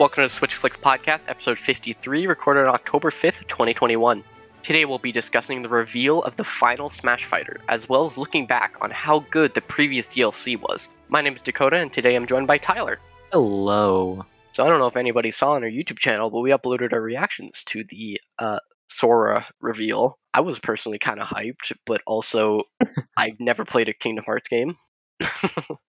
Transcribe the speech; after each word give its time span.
Welcome 0.00 0.22
to 0.22 0.28
the 0.28 0.34
Switch 0.34 0.56
Clicks 0.56 0.78
Podcast, 0.78 1.24
episode 1.28 1.58
53, 1.58 2.26
recorded 2.26 2.60
on 2.60 2.74
October 2.74 3.10
5th, 3.10 3.46
2021. 3.48 4.24
Today 4.62 4.86
we'll 4.86 4.96
be 4.96 5.12
discussing 5.12 5.60
the 5.60 5.68
reveal 5.68 6.22
of 6.22 6.34
the 6.38 6.42
final 6.42 6.88
Smash 6.88 7.26
Fighter, 7.26 7.58
as 7.68 7.86
well 7.86 8.06
as 8.06 8.16
looking 8.16 8.46
back 8.46 8.76
on 8.80 8.90
how 8.90 9.18
good 9.30 9.52
the 9.52 9.60
previous 9.60 10.06
DLC 10.06 10.58
was. 10.58 10.88
My 11.10 11.20
name 11.20 11.36
is 11.36 11.42
Dakota, 11.42 11.76
and 11.76 11.92
today 11.92 12.16
I'm 12.16 12.26
joined 12.26 12.46
by 12.46 12.56
Tyler. 12.56 12.98
Hello. 13.30 14.24
So 14.52 14.64
I 14.64 14.70
don't 14.70 14.78
know 14.78 14.86
if 14.86 14.96
anybody 14.96 15.30
saw 15.30 15.52
on 15.52 15.64
our 15.64 15.68
YouTube 15.68 15.98
channel, 15.98 16.30
but 16.30 16.40
we 16.40 16.48
uploaded 16.48 16.94
our 16.94 17.02
reactions 17.02 17.62
to 17.66 17.84
the 17.90 18.18
uh, 18.38 18.60
Sora 18.88 19.48
reveal. 19.60 20.18
I 20.32 20.40
was 20.40 20.58
personally 20.58 20.98
kind 20.98 21.20
of 21.20 21.28
hyped, 21.28 21.74
but 21.84 22.00
also 22.06 22.62
I've 23.18 23.38
never 23.38 23.66
played 23.66 23.90
a 23.90 23.92
Kingdom 23.92 24.24
Hearts 24.24 24.48
game. 24.48 24.76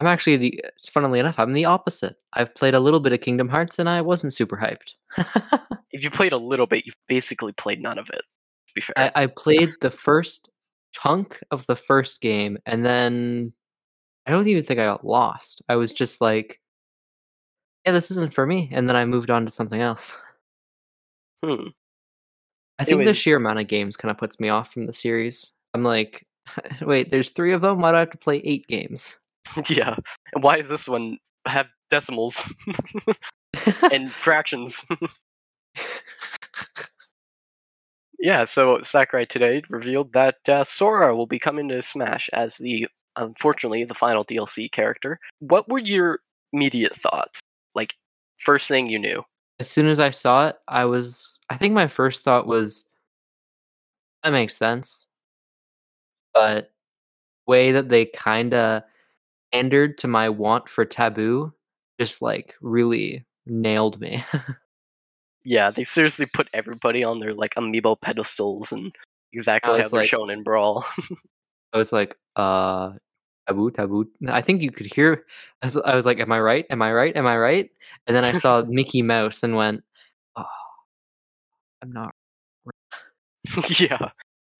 I'm 0.00 0.06
actually 0.06 0.36
the 0.36 0.64
funnily 0.90 1.18
enough, 1.18 1.38
I'm 1.38 1.52
the 1.52 1.64
opposite. 1.64 2.16
I've 2.32 2.54
played 2.54 2.74
a 2.74 2.80
little 2.80 3.00
bit 3.00 3.12
of 3.12 3.20
Kingdom 3.20 3.48
Hearts 3.48 3.78
and 3.78 3.88
I 3.88 4.00
wasn't 4.00 4.32
super 4.32 4.56
hyped. 4.56 4.94
if 5.90 6.04
you 6.04 6.10
played 6.10 6.32
a 6.32 6.38
little 6.38 6.66
bit, 6.66 6.86
you've 6.86 6.96
basically 7.08 7.52
played 7.52 7.82
none 7.82 7.98
of 7.98 8.08
it. 8.10 8.22
To 8.68 8.74
be 8.74 8.80
fair, 8.80 8.94
I, 8.96 9.22
I 9.22 9.26
played 9.26 9.72
the 9.80 9.90
first 9.90 10.50
chunk 10.92 11.40
of 11.50 11.66
the 11.66 11.76
first 11.76 12.20
game 12.20 12.58
and 12.64 12.84
then 12.84 13.52
I 14.26 14.30
don't 14.30 14.46
even 14.46 14.62
think 14.62 14.78
I 14.78 14.84
got 14.84 15.06
lost. 15.06 15.62
I 15.68 15.76
was 15.76 15.92
just 15.92 16.20
like, 16.20 16.60
yeah, 17.84 17.92
this 17.92 18.10
isn't 18.10 18.34
for 18.34 18.46
me. 18.46 18.68
And 18.72 18.88
then 18.88 18.94
I 18.94 19.04
moved 19.04 19.30
on 19.30 19.46
to 19.46 19.50
something 19.50 19.80
else. 19.80 20.16
hmm. 21.44 21.68
I 22.78 22.84
think 22.84 23.04
the 23.04 23.14
sheer 23.14 23.38
amount 23.38 23.58
of 23.58 23.66
games 23.66 23.96
kind 23.96 24.10
of 24.10 24.18
puts 24.18 24.38
me 24.38 24.50
off 24.50 24.72
from 24.72 24.86
the 24.86 24.92
series. 24.92 25.50
I'm 25.74 25.82
like, 25.82 26.26
wait, 26.80 27.10
there's 27.10 27.30
three 27.30 27.52
of 27.52 27.62
them? 27.62 27.80
Why 27.80 27.90
do 27.90 27.96
I 27.96 28.00
have 28.00 28.10
to 28.10 28.18
play 28.18 28.40
eight 28.44 28.68
games? 28.68 29.16
Yeah. 29.68 29.96
And 30.34 30.42
why 30.42 30.60
does 30.60 30.68
this 30.68 30.86
one 30.86 31.18
have 31.46 31.66
decimals 31.90 32.52
and 33.92 34.12
fractions? 34.12 34.84
yeah, 38.18 38.44
so 38.44 38.82
Sakurai 38.82 39.26
today 39.26 39.62
revealed 39.70 40.12
that 40.12 40.36
uh, 40.48 40.64
Sora 40.64 41.16
will 41.16 41.26
be 41.26 41.38
coming 41.38 41.68
to 41.68 41.82
Smash 41.82 42.28
as 42.34 42.56
the, 42.56 42.86
unfortunately, 43.16 43.84
the 43.84 43.94
final 43.94 44.24
DLC 44.24 44.70
character. 44.70 45.18
What 45.38 45.68
were 45.68 45.78
your 45.78 46.20
immediate 46.52 46.94
thoughts? 46.94 47.40
Like, 47.74 47.94
first 48.38 48.68
thing 48.68 48.88
you 48.88 48.98
knew? 48.98 49.24
as 49.60 49.70
soon 49.70 49.86
as 49.86 50.00
I 50.00 50.10
saw 50.10 50.48
it, 50.48 50.56
I 50.68 50.84
was 50.84 51.38
I 51.50 51.56
think 51.56 51.74
my 51.74 51.88
first 51.88 52.24
thought 52.24 52.46
was 52.46 52.84
that 54.22 54.30
makes 54.30 54.56
sense. 54.56 55.06
But 56.34 56.72
way 57.46 57.72
that 57.72 57.88
they 57.88 58.06
kind 58.06 58.54
of 58.54 58.82
pandered 59.52 59.98
to 59.98 60.08
my 60.08 60.28
want 60.28 60.68
for 60.68 60.84
Tabuu 60.84 61.52
just 62.00 62.22
like 62.22 62.54
really 62.60 63.24
nailed 63.46 64.00
me. 64.00 64.24
Yeah, 65.44 65.70
they 65.70 65.84
seriously 65.84 66.26
put 66.26 66.48
everybody 66.52 67.02
on 67.02 67.20
their, 67.20 67.32
like, 67.32 67.54
amiibo 67.54 67.98
pedestals 67.98 68.70
and 68.70 68.94
exactly 69.32 69.80
how 69.80 69.88
they're 69.88 70.00
like- 70.00 70.10
shown 70.10 70.28
in 70.28 70.42
Brawl. 70.42 70.84
I 71.72 71.78
was 71.78 71.90
like, 71.90 72.16
uh 72.36 72.90
Tabuu 73.48 73.70
Tabuu. 73.70 74.06
I 74.28 74.42
think 74.42 74.60
you 74.60 74.70
could 74.70 74.92
hear 74.92 75.24
I 75.62 75.66
was, 75.66 75.76
I 75.78 75.94
was 75.94 76.04
like 76.04 76.18
am 76.20 76.32
I 76.32 76.40
right? 76.40 76.66
Am 76.68 76.82
I 76.82 76.92
right? 76.92 77.16
Am 77.16 77.26
I 77.26 77.38
right? 77.38 77.70
And 78.06 78.14
then 78.14 78.24
I 78.24 78.32
saw 78.32 78.62
Mickey 78.68 79.00
Mouse 79.00 79.42
and 79.42 79.56
went, 79.56 79.82
"Oh, 80.36 80.44
I'm 81.80 81.92
not 81.92 82.14
yeah, 83.78 84.10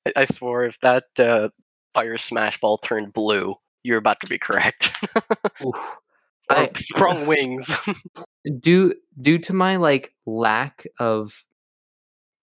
I, 0.07 0.13
I 0.17 0.25
swore 0.25 0.65
if 0.65 0.79
that 0.81 1.05
uh, 1.19 1.49
fire 1.95 2.19
smash 2.19 2.61
ball 2.61 2.79
turned 2.79 3.13
blue, 3.13 3.55
you're 3.89 3.99
about 3.99 4.21
to 4.21 4.27
be 4.29 4.39
correct. 4.39 4.93
I- 6.51 6.71
sprung 6.77 7.27
wings. 7.27 7.75
due 8.61 8.95
due 9.21 9.39
to 9.39 9.53
my 9.53 9.77
like 9.77 10.15
lack 10.27 10.87
of 11.01 11.45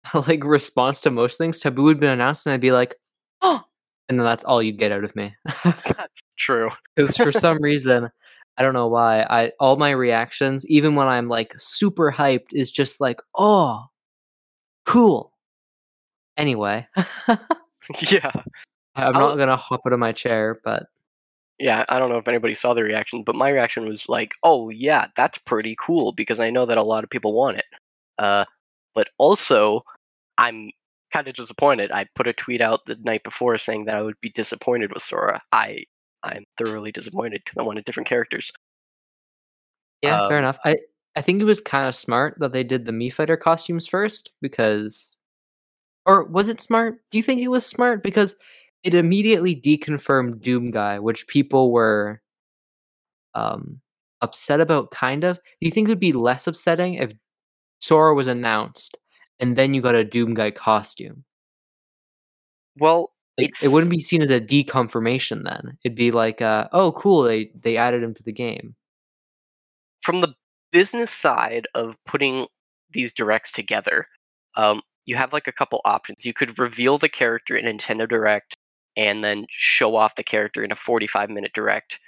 like 0.28 0.44
response 0.44 1.00
to 1.02 1.10
most 1.10 1.38
things 1.38 1.62
Tabuu 1.62 1.84
would 1.84 1.98
be 2.00 2.06
announced 2.06 2.46
and 2.46 2.52
i'd 2.54 2.60
be 2.60 2.70
like 2.70 2.94
oh 3.42 3.60
and 4.08 4.18
then 4.18 4.24
that's 4.24 4.44
all 4.44 4.62
you'd 4.62 4.78
get 4.78 4.92
out 4.92 5.02
of 5.04 5.16
me 5.16 5.34
That's 5.64 6.20
true. 6.38 6.70
because 6.94 7.16
for 7.16 7.32
some 7.32 7.58
reason 7.60 8.08
i 8.56 8.62
don't 8.62 8.74
know 8.74 8.86
why 8.86 9.22
i 9.22 9.50
all 9.58 9.76
my 9.76 9.90
reactions 9.90 10.64
even 10.68 10.94
when 10.94 11.08
i'm 11.08 11.28
like 11.28 11.54
super 11.58 12.12
hyped 12.12 12.52
is 12.52 12.70
just 12.70 13.00
like 13.00 13.20
oh 13.36 13.86
cool 14.86 15.32
anyway 16.36 16.86
Yeah, 18.00 18.30
i'm 18.94 19.16
I'll- 19.16 19.30
not 19.30 19.36
gonna 19.38 19.56
hop 19.56 19.80
out 19.86 19.92
of 19.92 19.98
my 19.98 20.12
chair 20.12 20.60
but 20.64 20.84
yeah. 21.60 21.84
I 21.88 21.98
don't 22.00 22.10
know 22.10 22.18
if 22.18 22.28
anybody 22.28 22.54
saw 22.54 22.74
the 22.74 22.84
reaction, 22.84 23.24
but 23.24 23.36
my 23.36 23.50
reaction 23.50 23.88
was 23.88 24.08
like, 24.08 24.32
"Oh 24.44 24.70
yeah, 24.70 25.08
that's 25.16 25.38
pretty 25.38 25.76
cool," 25.80 26.12
because 26.12 26.40
I 26.40 26.50
know 26.50 26.66
that 26.66 26.78
a 26.78 26.82
lot 26.82 27.04
of 27.04 27.10
people 27.10 27.32
want 27.34 27.58
it. 27.58 27.66
Uh, 28.18 28.44
but 28.94 29.08
also, 29.18 29.82
I'm 30.38 30.70
kind 31.12 31.28
of 31.28 31.34
disappointed. 31.34 31.92
I 31.92 32.06
put 32.16 32.28
a 32.28 32.32
tweet 32.34 32.60
out 32.62 32.86
the 32.86 32.96
night 33.02 33.24
before 33.24 33.58
saying 33.58 33.86
that 33.86 33.96
I 33.96 34.02
would 34.02 34.20
be 34.22 34.30
disappointed 34.30 34.92
with 34.94 35.02
Sora. 35.04 35.42
I 35.52 35.84
I'm 36.24 36.44
thoroughly 36.58 36.92
disappointed 36.92 37.42
because 37.44 37.58
I 37.58 37.64
wanted 37.64 37.84
different 37.86 38.08
characters. 38.08 38.52
Yeah, 40.02 40.20
fair 40.28 40.38
Um, 40.38 40.44
enough. 40.44 40.58
I 40.64 40.76
I 41.16 41.22
think 41.22 41.40
it 41.40 41.44
was 41.44 41.60
kind 41.60 41.88
of 41.88 41.96
smart 41.96 42.36
that 42.40 42.52
they 42.52 42.64
did 42.64 42.86
the 42.86 42.92
Mii 42.92 43.12
Fighter 43.12 43.36
costumes 43.36 43.86
first 43.86 44.30
because, 44.40 45.16
or 46.06 46.24
was 46.24 46.48
it 46.48 46.60
smart? 46.60 47.00
Do 47.10 47.18
you 47.18 47.24
think 47.24 47.40
it 47.42 47.48
was 47.48 47.66
smart 47.66 48.02
because 48.02 48.36
it 48.84 48.94
immediately 48.94 49.54
deconfirmed 49.56 50.40
Doom 50.42 50.70
Guy, 50.70 50.98
which 50.98 51.26
people 51.28 51.72
were 51.72 52.22
um 53.34 53.80
upset 54.22 54.60
about? 54.60 54.90
Kind 54.90 55.24
of. 55.24 55.36
Do 55.36 55.42
you 55.60 55.70
think 55.70 55.88
it 55.88 55.92
would 55.92 56.00
be 56.00 56.12
less 56.12 56.46
upsetting 56.46 56.94
if 56.94 57.12
Sora 57.80 58.14
was 58.14 58.26
announced 58.28 58.98
and 59.40 59.56
then 59.56 59.74
you 59.74 59.82
got 59.82 59.94
a 59.96 60.04
Doom 60.04 60.34
Guy 60.34 60.50
costume? 60.52 61.24
Well, 62.78 63.12
Like, 63.38 63.54
it 63.62 63.68
wouldn't 63.68 63.90
be 63.90 64.00
seen 64.00 64.22
as 64.22 64.30
a 64.30 64.40
deconfirmation 64.40 65.44
then. 65.44 65.78
It'd 65.84 65.96
be 65.96 66.10
like, 66.12 66.40
uh, 66.42 66.68
oh, 66.72 66.92
cool, 66.92 67.22
they 67.22 67.50
they 67.54 67.76
added 67.76 68.02
him 68.02 68.14
to 68.14 68.22
the 68.22 68.32
game. 68.32 68.76
from 70.02 70.20
the 70.20 70.34
business 70.72 71.10
side 71.10 71.66
of 71.74 71.96
putting 72.06 72.46
these 72.90 73.12
directs 73.12 73.52
together, 73.52 74.06
um, 74.56 74.82
you 75.06 75.16
have 75.16 75.32
like 75.32 75.46
a 75.46 75.52
couple 75.52 75.80
options. 75.84 76.24
You 76.24 76.32
could 76.32 76.58
reveal 76.58 76.98
the 76.98 77.08
character 77.08 77.56
in 77.56 77.64
Nintendo 77.66 78.08
Direct 78.08 78.56
and 78.96 79.22
then 79.24 79.46
show 79.50 79.96
off 79.96 80.14
the 80.16 80.24
character 80.24 80.64
in 80.64 80.72
a 80.72 80.76
45 80.76 81.30
minute 81.30 81.52
direct 81.54 81.98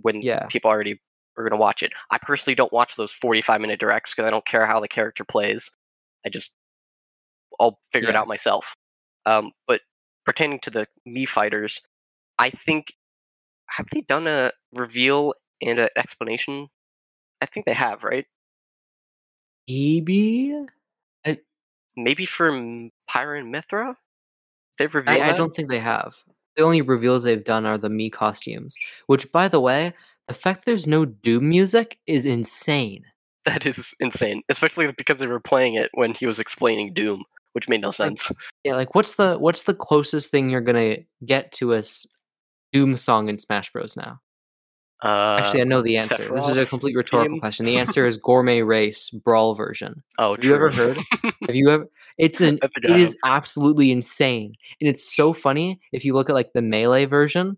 when 0.00 0.20
Yeah. 0.20 0.46
people 0.46 0.70
already 0.70 1.00
are 1.36 1.44
going 1.44 1.52
to 1.52 1.60
watch 1.60 1.82
it. 1.82 1.92
I 2.10 2.18
personally 2.18 2.54
don't 2.54 2.72
watch 2.72 2.96
those 2.96 3.12
45 3.12 3.60
minute 3.60 3.80
directs 3.80 4.14
because 4.14 4.26
I 4.26 4.30
don't 4.30 4.46
care 4.46 4.66
how 4.66 4.80
the 4.80 4.88
character 4.88 5.24
plays. 5.24 5.70
I 6.24 6.28
just, 6.28 6.50
I'll 7.60 7.78
figure 7.92 8.08
it 8.08 8.16
out 8.16 8.28
myself. 8.28 8.74
Um, 9.26 9.52
but 9.66 9.80
pertaining 10.24 10.60
to 10.60 10.70
the 10.70 10.86
Mii 11.06 11.28
fighters, 11.28 11.80
I 12.38 12.50
think, 12.50 12.92
have 13.66 13.86
they 13.92 14.00
done 14.00 14.26
a 14.26 14.52
reveal 14.72 15.34
and 15.60 15.78
an 15.78 15.88
explanation 15.96 16.68
I 17.40 17.46
think 17.46 17.66
they 17.66 17.74
have, 17.74 18.02
right? 18.02 18.26
Maybe 19.68 20.54
Maybe 21.96 22.26
for 22.26 22.48
and 22.48 22.92
Mythra? 23.08 23.96
They've 24.78 24.94
revealed 24.94 25.22
I, 25.22 25.30
I 25.30 25.32
don't 25.32 25.54
think 25.54 25.68
they 25.68 25.80
have. 25.80 26.16
The 26.56 26.62
only 26.62 26.82
reveals 26.82 27.22
they've 27.22 27.44
done 27.44 27.66
are 27.66 27.78
the 27.78 27.88
Mii 27.88 28.12
costumes, 28.12 28.74
which, 29.06 29.30
by 29.30 29.48
the 29.48 29.60
way, 29.60 29.94
the 30.26 30.34
fact 30.34 30.64
there's 30.66 30.86
no 30.86 31.04
Doom 31.04 31.48
music 31.48 31.98
is 32.06 32.26
insane. 32.26 33.04
That 33.44 33.64
is 33.64 33.94
insane, 33.98 34.42
especially 34.50 34.92
because 34.92 35.20
they 35.20 35.26
were 35.26 35.40
playing 35.40 35.72
it 35.72 35.90
when 35.94 36.12
he 36.12 36.26
was 36.26 36.38
explaining 36.38 36.92
Doom, 36.92 37.24
which 37.54 37.66
made 37.66 37.80
no 37.80 37.92
sense. 37.92 38.30
Yeah, 38.62 38.74
like 38.74 38.94
what's 38.94 39.14
the 39.14 39.38
what's 39.38 39.62
the 39.62 39.72
closest 39.72 40.30
thing 40.30 40.50
you're 40.50 40.60
gonna 40.60 40.98
get 41.24 41.52
to 41.52 41.72
a 41.72 41.82
Doom 42.74 42.96
song 42.96 43.30
in 43.30 43.38
Smash 43.38 43.72
Bros. 43.72 43.96
Now? 43.96 44.20
Uh, 45.02 45.36
Actually, 45.40 45.60
I 45.60 45.64
know 45.64 45.80
the 45.80 45.96
answer. 45.96 46.28
This 46.34 46.48
is 46.48 46.56
a 46.56 46.66
complete 46.66 46.96
rhetorical 46.96 47.38
question. 47.38 47.66
The 47.66 47.78
answer 47.78 48.06
is 48.06 48.16
Gourmet 48.16 48.62
Race 48.62 49.10
Brawl 49.10 49.54
version. 49.54 50.02
oh, 50.18 50.34
Have 50.34 50.42
you 50.42 50.54
ever 50.54 50.70
heard? 50.70 50.98
Have 51.46 51.54
you 51.54 51.70
ever? 51.70 51.88
It's 52.18 52.40
an. 52.40 52.58
I 52.62 52.66
think 52.66 52.86
I 52.90 52.94
It 52.94 53.00
is 53.00 53.16
absolutely 53.24 53.92
insane, 53.92 54.54
and 54.80 54.88
it's 54.90 55.14
so 55.14 55.32
funny 55.32 55.80
if 55.92 56.04
you 56.04 56.14
look 56.14 56.28
at 56.28 56.34
like 56.34 56.52
the 56.52 56.62
melee 56.62 57.04
version, 57.04 57.56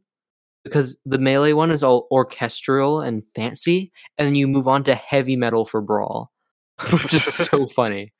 because 0.64 1.00
the 1.06 1.18
melee 1.18 1.54
one 1.54 1.70
is 1.70 1.82
all 1.82 2.06
orchestral 2.10 3.00
and 3.00 3.26
fancy, 3.26 3.90
and 4.18 4.26
then 4.26 4.34
you 4.34 4.46
move 4.46 4.68
on 4.68 4.84
to 4.84 4.94
heavy 4.94 5.34
metal 5.34 5.64
for 5.64 5.80
brawl, 5.80 6.30
which 6.90 7.14
is 7.14 7.24
so 7.24 7.66
funny. 7.74 8.12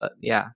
But 0.00 0.12
yeah, 0.20 0.48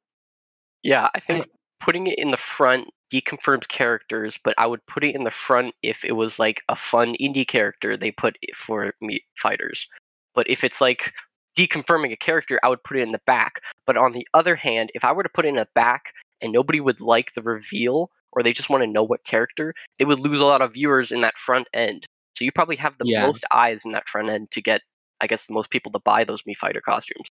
Yeah, 0.82 1.08
I 1.14 1.20
think 1.20 1.46
putting 1.80 2.06
it 2.06 2.18
in 2.18 2.30
the 2.30 2.36
front 2.36 2.90
deconfirms 3.12 3.68
characters, 3.68 4.38
but 4.42 4.54
I 4.58 4.66
would 4.66 4.84
put 4.86 5.04
it 5.04 5.14
in 5.14 5.24
the 5.24 5.30
front 5.30 5.74
if 5.82 6.04
it 6.04 6.12
was 6.12 6.38
like 6.38 6.62
a 6.68 6.76
fun 6.76 7.14
indie 7.20 7.46
character 7.46 7.96
they 7.96 8.10
put 8.10 8.36
it 8.42 8.56
for 8.56 8.94
Mii 9.02 9.20
fighters. 9.36 9.88
But 10.34 10.48
if 10.50 10.64
it's 10.64 10.80
like 10.80 11.12
deconfirming 11.56 12.12
a 12.12 12.16
character, 12.16 12.58
I 12.62 12.68
would 12.68 12.82
put 12.84 12.96
it 12.98 13.02
in 13.02 13.12
the 13.12 13.20
back. 13.26 13.60
But 13.86 13.96
on 13.96 14.12
the 14.12 14.26
other 14.34 14.56
hand, 14.56 14.90
if 14.94 15.04
I 15.04 15.12
were 15.12 15.22
to 15.22 15.28
put 15.28 15.44
it 15.46 15.50
in 15.50 15.56
the 15.56 15.68
back 15.74 16.12
and 16.40 16.52
nobody 16.52 16.80
would 16.80 17.00
like 17.00 17.34
the 17.34 17.42
reveal 17.42 18.10
or 18.32 18.42
they 18.42 18.52
just 18.52 18.68
want 18.68 18.82
to 18.82 18.86
know 18.90 19.02
what 19.04 19.24
character, 19.24 19.72
they 19.98 20.04
would 20.04 20.20
lose 20.20 20.40
a 20.40 20.44
lot 20.44 20.60
of 20.60 20.74
viewers 20.74 21.10
in 21.12 21.22
that 21.22 21.38
front 21.38 21.68
end. 21.72 22.04
So 22.36 22.44
you 22.44 22.52
probably 22.52 22.76
have 22.76 22.98
the 22.98 23.06
Yeah. 23.06 23.24
most 23.24 23.44
eyes 23.52 23.84
in 23.86 23.92
that 23.92 24.08
front 24.08 24.28
end 24.28 24.50
to 24.50 24.60
get 24.60 24.82
I 25.20 25.26
guess 25.26 25.46
the 25.46 25.54
most 25.54 25.70
people 25.70 25.90
to 25.92 25.98
buy 26.00 26.24
those 26.24 26.42
Mii 26.42 26.54
Fighter 26.56 26.82
costumes, 26.82 27.26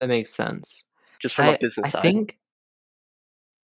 That 0.00 0.08
makes 0.08 0.30
sense. 0.30 0.84
just 1.18 1.34
from 1.34 1.48
a 1.48 1.50
I, 1.52 1.58
business 1.60 1.90
side. 1.90 1.98
I 1.98 2.02
side. 2.02 2.02
think 2.02 2.38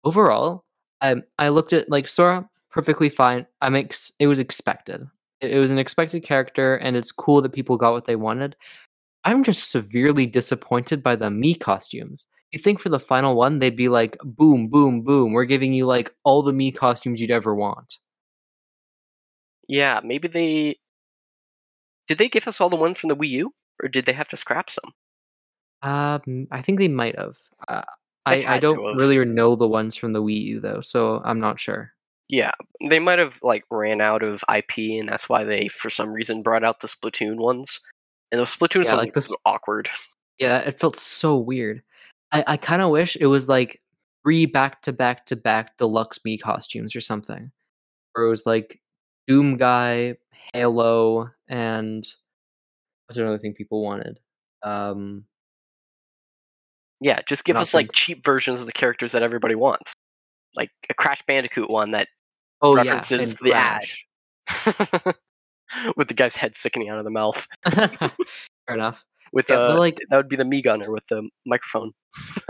overall, 0.06 0.64
I 1.02 1.16
I 1.38 1.50
looked 1.50 1.74
at 1.74 1.90
like 1.90 2.08
Sora 2.08 2.48
perfectly 2.70 3.10
fine. 3.10 3.46
I'm 3.62 3.76
ex- 3.76 4.14
it 4.20 4.28
was 4.28 4.40
expected. 4.40 5.08
It, 5.42 5.52
it 5.52 5.60
was 5.60 5.72
an 5.72 5.80
expected 5.80 6.24
character, 6.24 6.76
and 6.78 6.96
it's 6.96 7.12
cool 7.12 7.42
that 7.42 7.54
people 7.54 7.78
got 7.78 7.94
what 7.94 8.06
they 8.06 8.16
wanted. 8.16 8.56
I'm 9.24 9.44
just 9.44 9.72
severely 9.72 10.28
disappointed 10.28 11.02
by 11.02 11.16
the 11.16 11.30
Mii 11.30 11.60
costumes. 11.60 12.28
You 12.52 12.60
think 12.60 12.80
for 12.80 12.90
the 12.90 13.00
final 13.00 13.36
one 13.36 13.60
they'd 13.60 13.76
be 13.76 13.90
like, 13.90 14.18
boom, 14.24 14.68
boom, 14.68 15.02
boom. 15.02 15.34
We're 15.34 15.46
giving 15.46 15.74
you 15.74 15.86
like 15.88 16.14
all 16.24 16.44
the 16.44 16.54
Mii 16.54 16.76
costumes 16.76 17.20
you'd 17.20 17.32
ever 17.32 17.56
want. 17.56 17.98
Yeah, 19.68 20.00
maybe 20.04 20.28
they 20.28 20.78
did 22.08 22.20
they 22.20 22.30
give 22.30 22.48
us 22.48 22.62
all 22.62 22.70
the 22.70 22.76
ones 22.76 23.00
from 23.00 23.08
the 23.08 23.16
Wii 23.16 23.30
U, 23.30 23.54
or 23.82 23.90
did 23.90 24.06
they 24.06 24.14
have 24.14 24.30
to 24.30 24.38
scrap 24.38 24.70
some? 24.70 24.94
Um, 25.82 26.48
I 26.52 26.62
think 26.62 26.80
they 26.80 26.88
might 26.88 27.18
have. 27.18 27.36
Uh, 27.68 27.82
I 28.26 28.56
I 28.56 28.60
don't 28.60 28.96
really 28.98 29.24
know 29.26 29.56
the 29.56 29.68
ones 29.68 29.96
from 29.96 30.14
the 30.14 30.22
Wii 30.24 30.42
U 30.44 30.60
though, 30.60 30.82
so 30.82 31.22
I'm 31.24 31.40
not 31.40 31.60
sure. 31.60 31.92
Yeah, 32.28 32.54
they 32.90 32.98
might 33.00 33.20
have 33.20 33.38
like 33.44 33.64
ran 33.70 34.02
out 34.02 34.24
of 34.24 34.44
IP, 34.54 35.00
and 35.00 35.08
that's 35.08 35.30
why 35.30 35.44
they, 35.44 35.68
for 35.68 35.92
some 35.92 36.12
reason, 36.12 36.42
brought 36.42 36.64
out 36.64 36.82
the 36.82 36.88
Splatoon 36.88 37.38
ones. 37.38 37.80
And 38.32 38.42
the 38.42 38.46
Splatoon 38.46 38.84
Yeah, 38.86 38.96
ones 38.96 39.04
like 39.06 39.14
this- 39.14 39.36
awkward. 39.46 39.90
Yeah, 40.40 40.58
it 40.60 40.80
felt 40.80 40.96
so 40.98 41.38
weird. 41.38 41.84
I, 42.32 42.44
I 42.48 42.58
kind 42.58 42.82
of 42.82 42.90
wish 42.90 43.16
it 43.16 43.28
was 43.28 43.48
like 43.48 43.80
three 44.24 44.46
back 44.48 44.82
to 44.82 44.92
back 44.92 45.28
to 45.28 45.36
back 45.36 45.78
deluxe 45.78 46.20
Mii 46.26 46.42
costumes 46.42 46.96
or 46.96 47.02
something. 47.02 47.52
Where 48.14 48.26
it 48.26 48.30
was 48.30 48.46
like 48.46 48.82
Doom 49.28 49.58
Guy, 49.58 50.16
Halo, 50.54 51.30
and 51.48 52.06
what's 53.06 53.18
another 53.18 53.38
thing 53.38 53.54
people 53.54 53.84
wanted? 53.84 54.20
Um, 54.64 55.26
Yeah, 57.02 57.22
just 57.28 57.46
give 57.46 57.56
Not 57.56 57.64
us 57.64 57.74
like 57.74 57.92
cheap 57.94 58.24
versions 58.24 58.62
of 58.62 58.66
the 58.66 58.72
characters 58.72 59.12
that 59.12 59.24
everybody 59.24 59.56
wants, 59.56 59.94
like 60.56 60.70
a 60.90 60.94
Crash 60.94 61.22
Bandicoot 61.28 61.70
one 61.70 61.92
that 61.92 62.08
oh 62.62 62.76
References 62.76 63.30
yeah, 63.30 63.36
the 63.42 63.54
ad. 63.54 63.84
Crash. 64.48 65.16
with 65.98 66.08
the 66.08 66.14
guy's 66.14 66.36
head 66.36 66.56
sickening 66.56 66.90
out 66.90 67.00
of 67.00 67.06
the 67.06 67.12
mouth. 67.12 67.48
Fair 67.70 68.12
enough. 68.70 69.04
With 69.34 69.50
Yeah, 69.50 69.58
uh, 69.58 69.78
like, 69.78 70.00
that 70.10 70.18
would 70.18 70.30
be 70.30 70.36
the 70.36 70.44
Mii 70.44 70.64
gunner 70.64 70.92
with 70.92 71.04
the 71.10 71.28
microphone. 71.46 71.92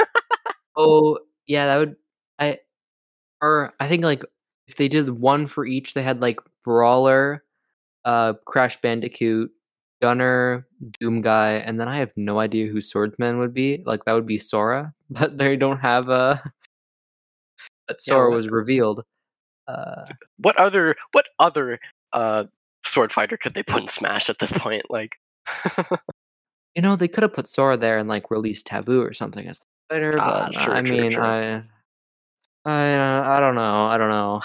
oh 0.76 1.20
yeah, 1.48 1.66
that 1.68 1.78
would 1.80 1.96
I, 2.38 2.60
or 3.42 3.74
I 3.80 3.88
think 3.88 4.04
like 4.04 4.24
if 4.68 4.76
they 4.76 4.88
did 4.88 5.10
one 5.10 5.48
for 5.48 5.66
each, 5.66 5.94
they 5.94 6.04
had 6.04 6.22
like 6.22 6.40
Brawler, 6.64 7.44
uh, 8.04 8.34
Crash 8.46 8.80
Bandicoot, 8.82 9.52
Gunner, 10.02 10.68
Doom 11.00 11.22
Guy, 11.22 11.54
and 11.54 11.80
then 11.80 11.88
I 11.88 11.98
have 11.98 12.12
no 12.16 12.40
idea 12.40 12.68
who 12.68 12.82
Swordsman 12.82 13.40
would 13.40 13.54
be. 13.54 13.82
Like 13.86 14.06
that 14.06 14.14
would 14.14 14.26
be 14.28 14.38
Sora, 14.38 14.94
but 15.10 15.38
they 15.38 15.56
don't 15.56 15.80
have 15.80 16.10
a. 16.10 16.42
But 17.88 18.02
Sora 18.02 18.30
what- 18.30 18.36
was 18.38 18.50
revealed. 18.50 19.04
Uh, 19.68 20.06
What 20.38 20.58
other 20.58 20.96
what 21.12 21.26
other 21.40 21.80
uh 22.14 22.46
sword 22.86 23.12
fighter 23.14 23.38
could 23.38 23.54
they 23.56 23.64
put 23.64 23.82
in 23.84 23.88
Smash 23.88 24.30
at 24.30 24.38
this 24.40 24.52
point? 24.52 24.86
Like, 24.90 25.16
you 26.76 26.82
know, 26.82 26.96
they 26.96 27.08
could 27.08 27.24
have 27.24 27.34
put 27.34 27.48
Sora 27.48 27.78
there 27.78 27.98
and 27.98 28.10
like 28.10 28.30
released 28.32 28.68
Tabuu 28.68 29.08
or 29.08 29.14
something 29.14 29.48
as 29.48 29.60
the 29.60 29.66
fighter, 29.90 30.18
Ah, 30.20 30.50
but 30.52 30.62
true, 30.62 30.74
I 30.74 30.82
true, 30.82 30.98
mean, 30.98 31.12
true. 31.12 31.24
I, 31.24 31.64
I, 32.66 33.38
I 33.38 33.40
don't 33.40 33.56
know, 33.56 33.86
I 33.86 33.98
don't 33.98 34.10
know. 34.10 34.42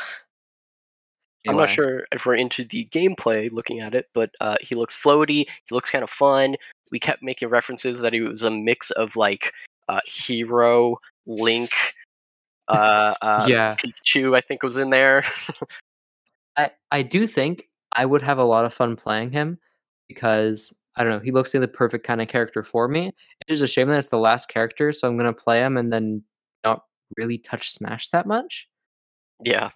I'm 1.49 1.57
not 1.57 1.71
sure 1.71 2.07
if 2.13 2.27
we're 2.27 2.35
into 2.35 2.65
the 2.65 2.87
gameplay 2.93 3.51
looking 3.51 3.81
at 3.81 3.95
it, 3.95 4.09
but 4.13 4.31
uh, 4.41 4.57
he 4.61 4.75
looks 4.75 4.97
floaty. 4.97 5.47
He 5.47 5.75
looks 5.75 5.91
kind 5.91 6.05
of 6.05 6.11
fun. 6.11 6.57
We 6.93 6.99
kept 6.99 7.23
making 7.23 7.49
references 7.49 8.01
that 8.03 8.13
he 8.13 8.21
was 8.21 8.43
a 8.43 8.51
mix 8.51 8.91
of 8.91 9.17
like 9.17 9.53
uh, 9.89 10.01
Hero, 10.05 10.97
Link, 11.27 11.71
uh, 12.69 13.15
uh, 13.23 13.47
yeah, 13.49 13.75
Pikachu. 13.77 14.37
I 14.37 14.41
think 14.41 14.63
was 14.63 14.77
in 14.77 14.91
there. 14.91 15.25
I 16.57 16.71
I 16.91 17.03
do 17.03 17.27
think 17.27 17.69
I 17.93 18.05
would 18.05 18.23
have 18.23 18.39
a 18.39 18.45
lot 18.45 18.65
of 18.65 18.75
fun 18.75 18.97
playing 18.97 19.33
him 19.33 19.59
because 20.09 20.75
I 20.97 21.05
don't 21.05 21.13
know, 21.13 21.21
he 21.21 21.31
looks 21.31 21.55
like 21.55 21.63
the 21.63 21.69
perfect 21.69 22.07
kind 22.07 22.21
of 22.21 22.29
character 22.29 22.63
for 22.63 22.87
me. 22.87 23.13
It's 23.41 23.49
just 23.49 23.63
a 23.63 23.67
shame 23.67 23.89
that 23.89 23.99
it's 23.99 24.11
the 24.11 24.19
last 24.19 24.49
character, 24.49 24.93
so 24.93 25.09
I'm 25.09 25.17
gonna 25.17 25.33
play 25.33 25.61
him 25.61 25.77
and 25.77 25.93
then 25.93 26.23
not 26.65 26.85
really 27.17 27.39
touch 27.39 27.73
Smash 27.73 28.09
that 28.11 28.27
much. 28.27 28.69
yeah. 29.43 29.71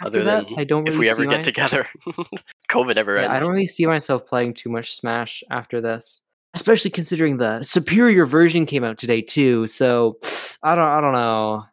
After 0.00 0.20
Other 0.20 0.24
that, 0.24 0.48
than 0.48 0.58
I 0.58 0.64
don't 0.64 0.86
if 0.88 0.98
we 0.98 1.08
ever 1.08 1.24
get 1.24 1.38
my- 1.38 1.42
together, 1.42 1.88
COVID 2.70 2.96
never 2.96 3.18
Yeah. 3.18 3.32
I 3.32 3.38
don't 3.38 3.50
really 3.50 3.66
see 3.66 3.86
myself 3.86 4.26
playing 4.26 4.54
too 4.54 4.68
much 4.68 4.94
Smash 4.94 5.42
after 5.50 5.80
this. 5.80 6.20
Especially 6.54 6.90
considering 6.90 7.38
the 7.38 7.62
superior 7.62 8.26
version 8.26 8.66
came 8.66 8.84
out 8.84 8.98
today 8.98 9.22
too, 9.22 9.66
so 9.66 10.18
I 10.62 10.74
don't 10.74 10.84
I 10.88 11.00
don't 11.00 11.12
know. 11.12 11.64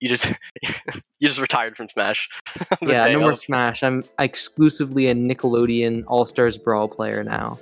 You 0.00 0.08
just 0.08 0.26
you 1.18 1.28
just 1.28 1.40
retired 1.40 1.76
from 1.76 1.88
Smash. 1.88 2.28
yeah, 2.82 3.06
day 3.06 3.12
no 3.12 3.20
more. 3.20 3.34
Smash. 3.34 3.82
I'm 3.82 4.02
exclusively 4.18 5.08
a 5.08 5.14
Nickelodeon 5.14 6.04
All 6.06 6.24
Stars 6.24 6.56
Brawl 6.56 6.88
player 6.88 7.22
now. 7.24 7.58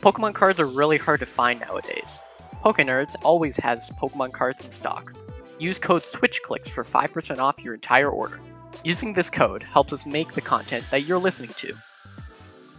Pokemon 0.00 0.34
cards 0.34 0.58
are 0.60 0.66
really 0.66 0.98
hard 0.98 1.20
to 1.20 1.26
find 1.26 1.60
nowadays. 1.60 2.18
PokeNerds 2.64 3.14
always 3.22 3.56
has 3.56 3.90
Pokemon 4.00 4.32
cards 4.32 4.64
in 4.64 4.70
stock. 4.72 5.12
Use 5.58 5.78
code 5.78 6.02
SwitchClicks 6.02 6.68
for 6.68 6.84
5% 6.84 7.38
off 7.38 7.58
your 7.58 7.74
entire 7.74 8.10
order. 8.10 8.38
Using 8.84 9.14
this 9.14 9.30
code 9.30 9.62
helps 9.62 9.92
us 9.92 10.04
make 10.04 10.32
the 10.32 10.40
content 10.40 10.84
that 10.90 11.04
you're 11.04 11.18
listening 11.18 11.50
to. 11.56 11.74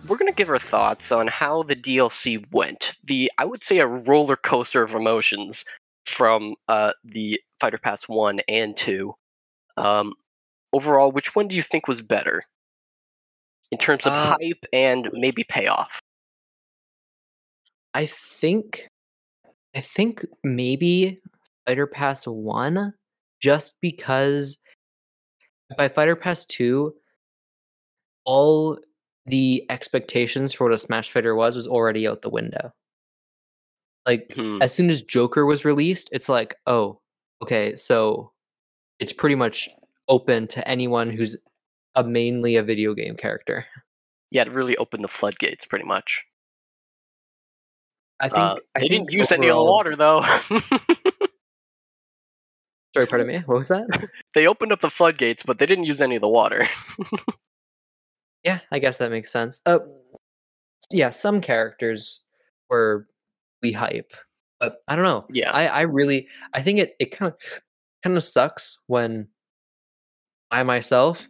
We're 0.07 0.17
gonna 0.17 0.31
give 0.31 0.49
our 0.49 0.59
thoughts 0.59 1.11
on 1.11 1.27
how 1.27 1.63
the 1.63 1.75
DLC 1.75 2.45
went. 2.51 2.95
The 3.03 3.31
I 3.37 3.45
would 3.45 3.63
say 3.63 3.79
a 3.79 3.87
roller 3.87 4.35
coaster 4.35 4.83
of 4.83 4.93
emotions 4.93 5.65
from 6.05 6.55
uh, 6.67 6.93
the 7.03 7.41
Fighter 7.59 7.79
Pass 7.79 8.03
one 8.07 8.39
and 8.47 8.77
two. 8.77 9.15
Um, 9.75 10.13
overall, 10.71 11.11
which 11.11 11.35
one 11.35 11.47
do 11.47 11.55
you 11.55 11.61
think 11.63 11.87
was 11.87 12.01
better 12.01 12.43
in 13.71 13.77
terms 13.79 14.05
of 14.05 14.13
Uh, 14.13 14.37
hype 14.39 14.63
and 14.71 15.09
maybe 15.13 15.43
payoff? 15.43 15.99
I 17.93 18.05
think 18.05 18.87
I 19.75 19.81
think 19.81 20.25
maybe 20.43 21.19
Fighter 21.67 21.85
Pass 21.87 22.25
1 22.25 22.93
just 23.41 23.73
because 23.81 24.57
by 25.77 25.89
Fighter 25.89 26.15
Pass 26.15 26.45
2 26.45 26.93
all 28.25 28.77
the 29.25 29.65
expectations 29.69 30.53
for 30.53 30.65
what 30.65 30.73
a 30.73 30.77
Smash 30.77 31.11
Fighter 31.11 31.35
was 31.35 31.55
was 31.55 31.67
already 31.67 32.07
out 32.07 32.21
the 32.21 32.29
window. 32.29 32.71
Like 34.05 34.31
Hmm. 34.33 34.61
as 34.61 34.73
soon 34.73 34.89
as 34.89 35.01
Joker 35.01 35.45
was 35.45 35.65
released, 35.65 36.07
it's 36.13 36.29
like, 36.29 36.55
oh, 36.65 37.01
okay, 37.43 37.75
so 37.75 38.31
it's 38.99 39.11
pretty 39.13 39.35
much 39.35 39.67
open 40.07 40.47
to 40.47 40.65
anyone 40.67 41.09
who's 41.09 41.35
a 41.95 42.03
mainly 42.03 42.55
a 42.55 42.63
video 42.63 42.93
game 42.93 43.17
character. 43.17 43.65
Yeah, 44.31 44.43
it 44.43 44.51
really 44.51 44.77
opened 44.77 45.03
the 45.03 45.09
floodgates, 45.09 45.65
pretty 45.65 45.85
much. 45.85 46.23
I 48.19 48.29
think 48.29 48.39
Uh, 48.39 48.55
I 48.75 48.79
they 48.79 48.87
didn't 48.87 49.07
think 49.09 49.19
use 49.19 49.31
any 49.33 49.47
of 49.49 49.55
the 49.57 49.63
water 49.63 49.95
though. 49.95 50.23
Sorry, 52.97 53.05
pardon 53.05 53.27
me. 53.27 53.43
What 53.45 53.59
was 53.59 53.67
that? 53.67 53.85
they 54.33 54.47
opened 54.47 54.71
up 54.71 54.81
the 54.81 54.89
floodgates, 54.89 55.43
but 55.43 55.59
they 55.59 55.67
didn't 55.67 55.83
use 55.83 56.01
any 56.01 56.15
of 56.15 56.21
the 56.21 56.27
water. 56.27 56.67
Yeah, 58.43 58.59
I 58.71 58.79
guess 58.79 58.97
that 58.99 59.11
makes 59.11 59.29
sense. 59.29 59.59
Uh, 59.65 59.79
yeah, 60.89 61.09
some 61.09 61.41
characters 61.41 62.21
were 62.69 63.07
we 63.61 63.73
hype, 63.73 64.13
but 64.61 64.77
I 64.87 64.95
don't 64.95 65.03
know. 65.03 65.25
Yeah. 65.29 65.51
I, 65.51 65.65
I 65.65 65.81
really, 65.81 66.29
I 66.53 66.61
think 66.61 66.79
it, 66.79 66.95
it 66.97 67.11
kind 67.11 67.33
of, 67.33 67.61
kind 68.03 68.15
of 68.15 68.23
sucks 68.23 68.77
when 68.87 69.27
I 70.49 70.63
myself 70.63 71.27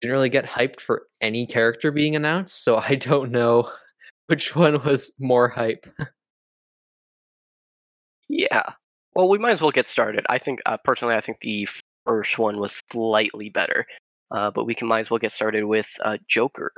didn't 0.00 0.12
really 0.12 0.28
get 0.28 0.44
hyped 0.44 0.78
for 0.78 1.08
any 1.20 1.44
character 1.44 1.90
being 1.90 2.14
announced, 2.14 2.62
so 2.62 2.76
I 2.76 2.94
don't 2.94 3.32
know 3.32 3.68
which 4.28 4.54
one 4.54 4.80
was 4.84 5.12
more 5.18 5.48
hype. 5.48 5.86
Yeah. 8.28 8.74
Well, 9.14 9.28
we 9.28 9.38
might 9.38 9.52
as 9.52 9.60
well 9.60 9.70
get 9.70 9.86
started. 9.86 10.26
I 10.28 10.38
think, 10.38 10.60
uh, 10.66 10.76
personally, 10.78 11.14
I 11.14 11.20
think 11.20 11.40
the 11.40 11.68
first 12.06 12.38
one 12.38 12.58
was 12.58 12.82
slightly 12.90 13.48
better, 13.50 13.86
uh, 14.30 14.50
but 14.50 14.64
we 14.64 14.74
can 14.74 14.88
might 14.88 15.00
as 15.00 15.10
well 15.10 15.18
get 15.18 15.32
started 15.32 15.64
with 15.64 15.86
uh, 16.04 16.18
Joker, 16.28 16.72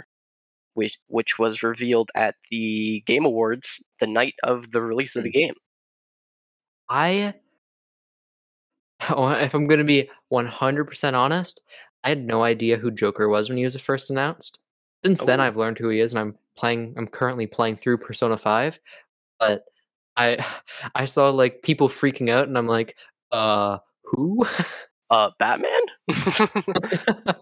which 0.75 0.99
which 1.09 1.39
was 1.39 1.63
revealed 1.63 2.11
at 2.17 2.37
the 2.51 3.03
Game 3.07 3.25
Awards 3.27 3.85
the 4.01 4.07
night 4.09 4.35
of 4.45 4.71
the 4.73 4.83
release 4.83 5.17
of 5.17 5.25
the 5.25 5.31
game. 5.31 5.55
I, 6.89 7.35
if 9.01 9.55
I'm 9.55 9.67
going 9.67 9.79
to 9.79 9.85
be 9.85 10.09
100% 10.33 11.15
honest, 11.15 11.63
I 12.05 12.09
had 12.11 12.25
no 12.25 12.43
idea 12.43 12.77
who 12.77 12.91
Joker 12.91 13.29
was 13.29 13.49
when 13.49 13.59
he 13.59 13.65
was 13.65 13.77
first 13.81 14.11
announced. 14.11 14.59
Since 15.05 15.23
then, 15.23 15.41
Oh. 15.41 15.45
I've 15.45 15.57
learned 15.57 15.79
who 15.79 15.89
he 15.89 16.01
is, 16.01 16.13
and 16.13 16.21
I'm 16.21 16.35
playing. 16.57 16.95
I'm 16.97 17.07
currently 17.07 17.47
playing 17.47 17.77
through 17.77 17.99
Persona 17.99 18.37
Five, 18.39 18.81
but 19.41 19.65
I, 20.17 20.45
I 20.95 21.07
saw 21.07 21.31
like 21.31 21.63
people 21.63 21.89
freaking 21.89 22.31
out, 22.31 22.49
and 22.49 22.57
I'm 22.59 22.67
like, 22.67 22.97
uh, 23.33 23.79
who? 24.05 24.47
Uh, 25.11 25.31
Batman. 25.39 25.71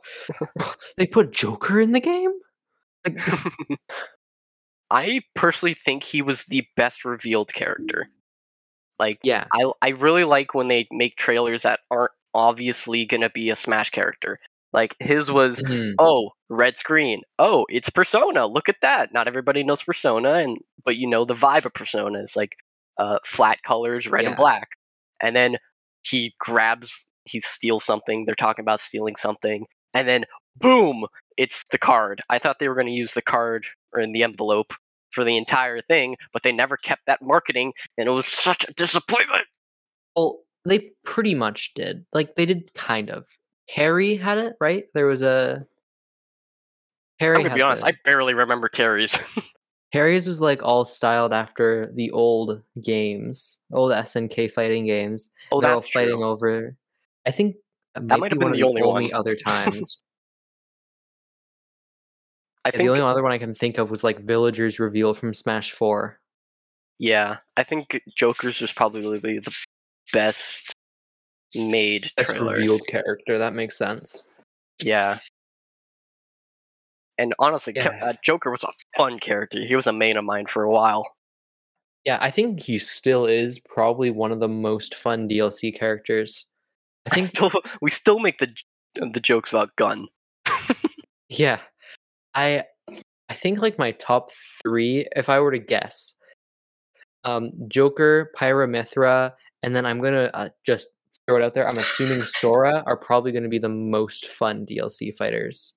they 0.96 1.06
put 1.06 1.32
Joker 1.32 1.80
in 1.80 1.92
the 1.92 2.00
game? 2.00 2.32
Like, 3.06 3.18
I 4.90 5.20
personally 5.34 5.74
think 5.74 6.04
he 6.04 6.22
was 6.22 6.44
the 6.44 6.66
best 6.76 7.04
revealed 7.04 7.52
character. 7.52 8.08
Like, 8.98 9.18
Yeah. 9.22 9.46
I 9.54 9.72
I 9.82 9.88
really 9.90 10.24
like 10.24 10.54
when 10.54 10.68
they 10.68 10.86
make 10.92 11.16
trailers 11.16 11.62
that 11.62 11.80
aren't 11.90 12.12
obviously 12.34 13.06
gonna 13.06 13.30
be 13.30 13.50
a 13.50 13.56
Smash 13.56 13.90
character. 13.90 14.38
Like 14.72 14.96
his 15.00 15.30
was, 15.30 15.62
Mhm. 15.62 15.94
oh, 15.98 16.32
red 16.48 16.76
screen. 16.78 17.22
Oh, 17.38 17.66
it's 17.70 17.90
Persona. 17.90 18.46
Look 18.46 18.68
at 18.68 18.80
that. 18.82 19.12
Not 19.12 19.28
everybody 19.28 19.64
knows 19.64 19.82
Persona, 19.82 20.34
and 20.34 20.58
but 20.84 20.96
you 20.96 21.08
know 21.08 21.24
the 21.24 21.34
vibe 21.34 21.64
of 21.66 21.74
Persona 21.74 22.20
is 22.20 22.36
like 22.36 22.56
uh, 22.98 23.18
flat 23.24 23.62
colors, 23.62 24.06
red 24.08 24.24
and 24.24 24.36
black. 24.36 24.68
And 25.20 25.34
then 25.34 25.56
he 26.02 26.34
grabs, 26.38 27.08
he 27.24 27.40
steals 27.40 27.84
something. 27.84 28.24
They're 28.26 28.34
talking 28.34 28.62
about 28.62 28.80
stealing 28.80 29.16
something, 29.16 29.66
and 29.92 30.08
then 30.08 30.24
boom, 30.56 31.06
it's 31.36 31.64
the 31.70 31.78
card. 31.78 32.22
I 32.30 32.38
thought 32.38 32.58
they 32.58 32.68
were 32.68 32.74
going 32.74 32.86
to 32.86 32.92
use 32.92 33.14
the 33.14 33.22
card 33.22 33.66
or 33.92 34.00
in 34.00 34.12
the 34.12 34.22
envelope 34.22 34.72
for 35.10 35.24
the 35.24 35.36
entire 35.36 35.80
thing, 35.80 36.16
but 36.32 36.42
they 36.42 36.52
never 36.52 36.76
kept 36.76 37.06
that 37.06 37.22
marketing, 37.22 37.72
and 37.96 38.06
it 38.06 38.10
was 38.10 38.26
such 38.26 38.64
a 38.68 38.72
disappointment. 38.74 39.46
Well, 40.16 40.40
they 40.64 40.90
pretty 41.04 41.34
much 41.34 41.72
did. 41.74 42.04
Like 42.12 42.34
they 42.36 42.46
did 42.46 42.72
kind 42.74 43.10
of. 43.10 43.24
Terry 43.68 44.16
had 44.16 44.38
it, 44.38 44.54
right? 44.60 44.84
There 44.92 45.06
was 45.06 45.22
a 45.22 45.64
Terry 47.20 47.36
I'm 47.36 47.42
gonna 47.44 47.54
be 47.54 47.62
honest, 47.62 47.82
the- 47.82 47.88
I 47.88 47.92
barely 48.04 48.34
remember 48.34 48.68
Terry's. 48.68 49.18
Terry's 49.94 50.26
was 50.26 50.40
like 50.40 50.60
all 50.64 50.84
styled 50.84 51.32
after 51.32 51.92
the 51.94 52.10
old 52.10 52.60
games, 52.84 53.60
old 53.72 53.92
SNK 53.92 54.50
fighting 54.50 54.86
games. 54.86 55.32
oh, 55.52 55.60
They're 55.60 55.70
all 55.70 55.82
fighting 55.82 56.16
true. 56.16 56.24
over. 56.24 56.76
I 57.24 57.30
think 57.30 57.54
that 57.94 58.18
might 58.18 58.32
have 58.32 58.40
been 58.40 58.46
one 58.46 58.54
of 58.54 58.58
the 58.58 58.64
only 58.64 58.82
one. 58.82 59.14
other 59.14 59.36
times. 59.46 60.02
I 62.64 62.72
think 62.72 62.82
the 62.82 62.88
only 62.88 63.02
other 63.02 63.22
one 63.22 63.30
I 63.30 63.38
can 63.38 63.54
think 63.54 63.78
of 63.78 63.92
was 63.92 64.02
like 64.02 64.18
Villagers 64.24 64.80
reveal 64.80 65.14
from 65.14 65.32
Smash 65.32 65.70
Four. 65.70 66.18
Yeah, 66.98 67.36
I 67.56 67.62
think 67.62 68.00
Joker's 68.16 68.60
was 68.60 68.72
probably 68.72 69.20
the 69.38 69.56
best 70.12 70.72
made 71.54 72.10
Best 72.16 72.30
trailer. 72.30 72.54
revealed 72.54 72.82
character. 72.88 73.38
That 73.38 73.54
makes 73.54 73.78
sense. 73.78 74.24
Yeah. 74.82 75.18
And 77.18 77.34
honestly, 77.38 77.72
Yeah. 77.76 77.98
uh, 78.02 78.12
Joker 78.24 78.50
was 78.50 78.64
a 78.64 78.72
fun 78.96 79.18
character. 79.20 79.60
He 79.64 79.76
was 79.76 79.86
a 79.86 79.92
main 79.92 80.16
of 80.16 80.24
mine 80.24 80.46
for 80.46 80.62
a 80.64 80.70
while. 80.70 81.06
Yeah, 82.04 82.18
I 82.20 82.30
think 82.30 82.60
he 82.62 82.78
still 82.78 83.24
is 83.26 83.58
probably 83.58 84.10
one 84.10 84.32
of 84.32 84.40
the 84.40 84.48
most 84.48 84.94
fun 84.94 85.28
DLC 85.28 85.70
characters. 85.78 86.46
I 87.06 87.10
I 87.10 87.14
think 87.14 87.28
still, 87.28 87.50
we 87.80 87.90
still 87.90 88.18
make 88.18 88.38
the 88.38 88.48
the 88.94 89.20
jokes 89.20 89.50
about 89.50 89.74
Gun. 89.76 90.08
Yeah. 91.28 91.60
I 92.34 92.64
I 93.28 93.34
think 93.34 93.60
like 93.60 93.78
my 93.78 93.92
top 93.92 94.30
three, 94.62 95.08
if 95.16 95.28
I 95.28 95.40
were 95.40 95.50
to 95.52 95.58
guess, 95.58 96.14
um, 97.24 97.50
Joker, 97.68 98.30
Pyramithra, 98.38 99.32
and 99.62 99.74
then 99.74 99.86
I'm 99.86 100.00
gonna 100.02 100.30
uh, 100.34 100.48
just 100.66 100.88
throw 101.26 101.36
it 101.36 101.42
out 101.42 101.54
there. 101.54 101.66
I'm 101.68 101.78
assuming 101.78 102.20
Sora 102.22 102.82
are 102.86 102.96
probably 102.96 103.32
gonna 103.32 103.48
be 103.48 103.58
the 103.58 103.68
most 103.68 104.26
fun 104.26 104.66
DLC 104.66 105.16
fighters. 105.16 105.74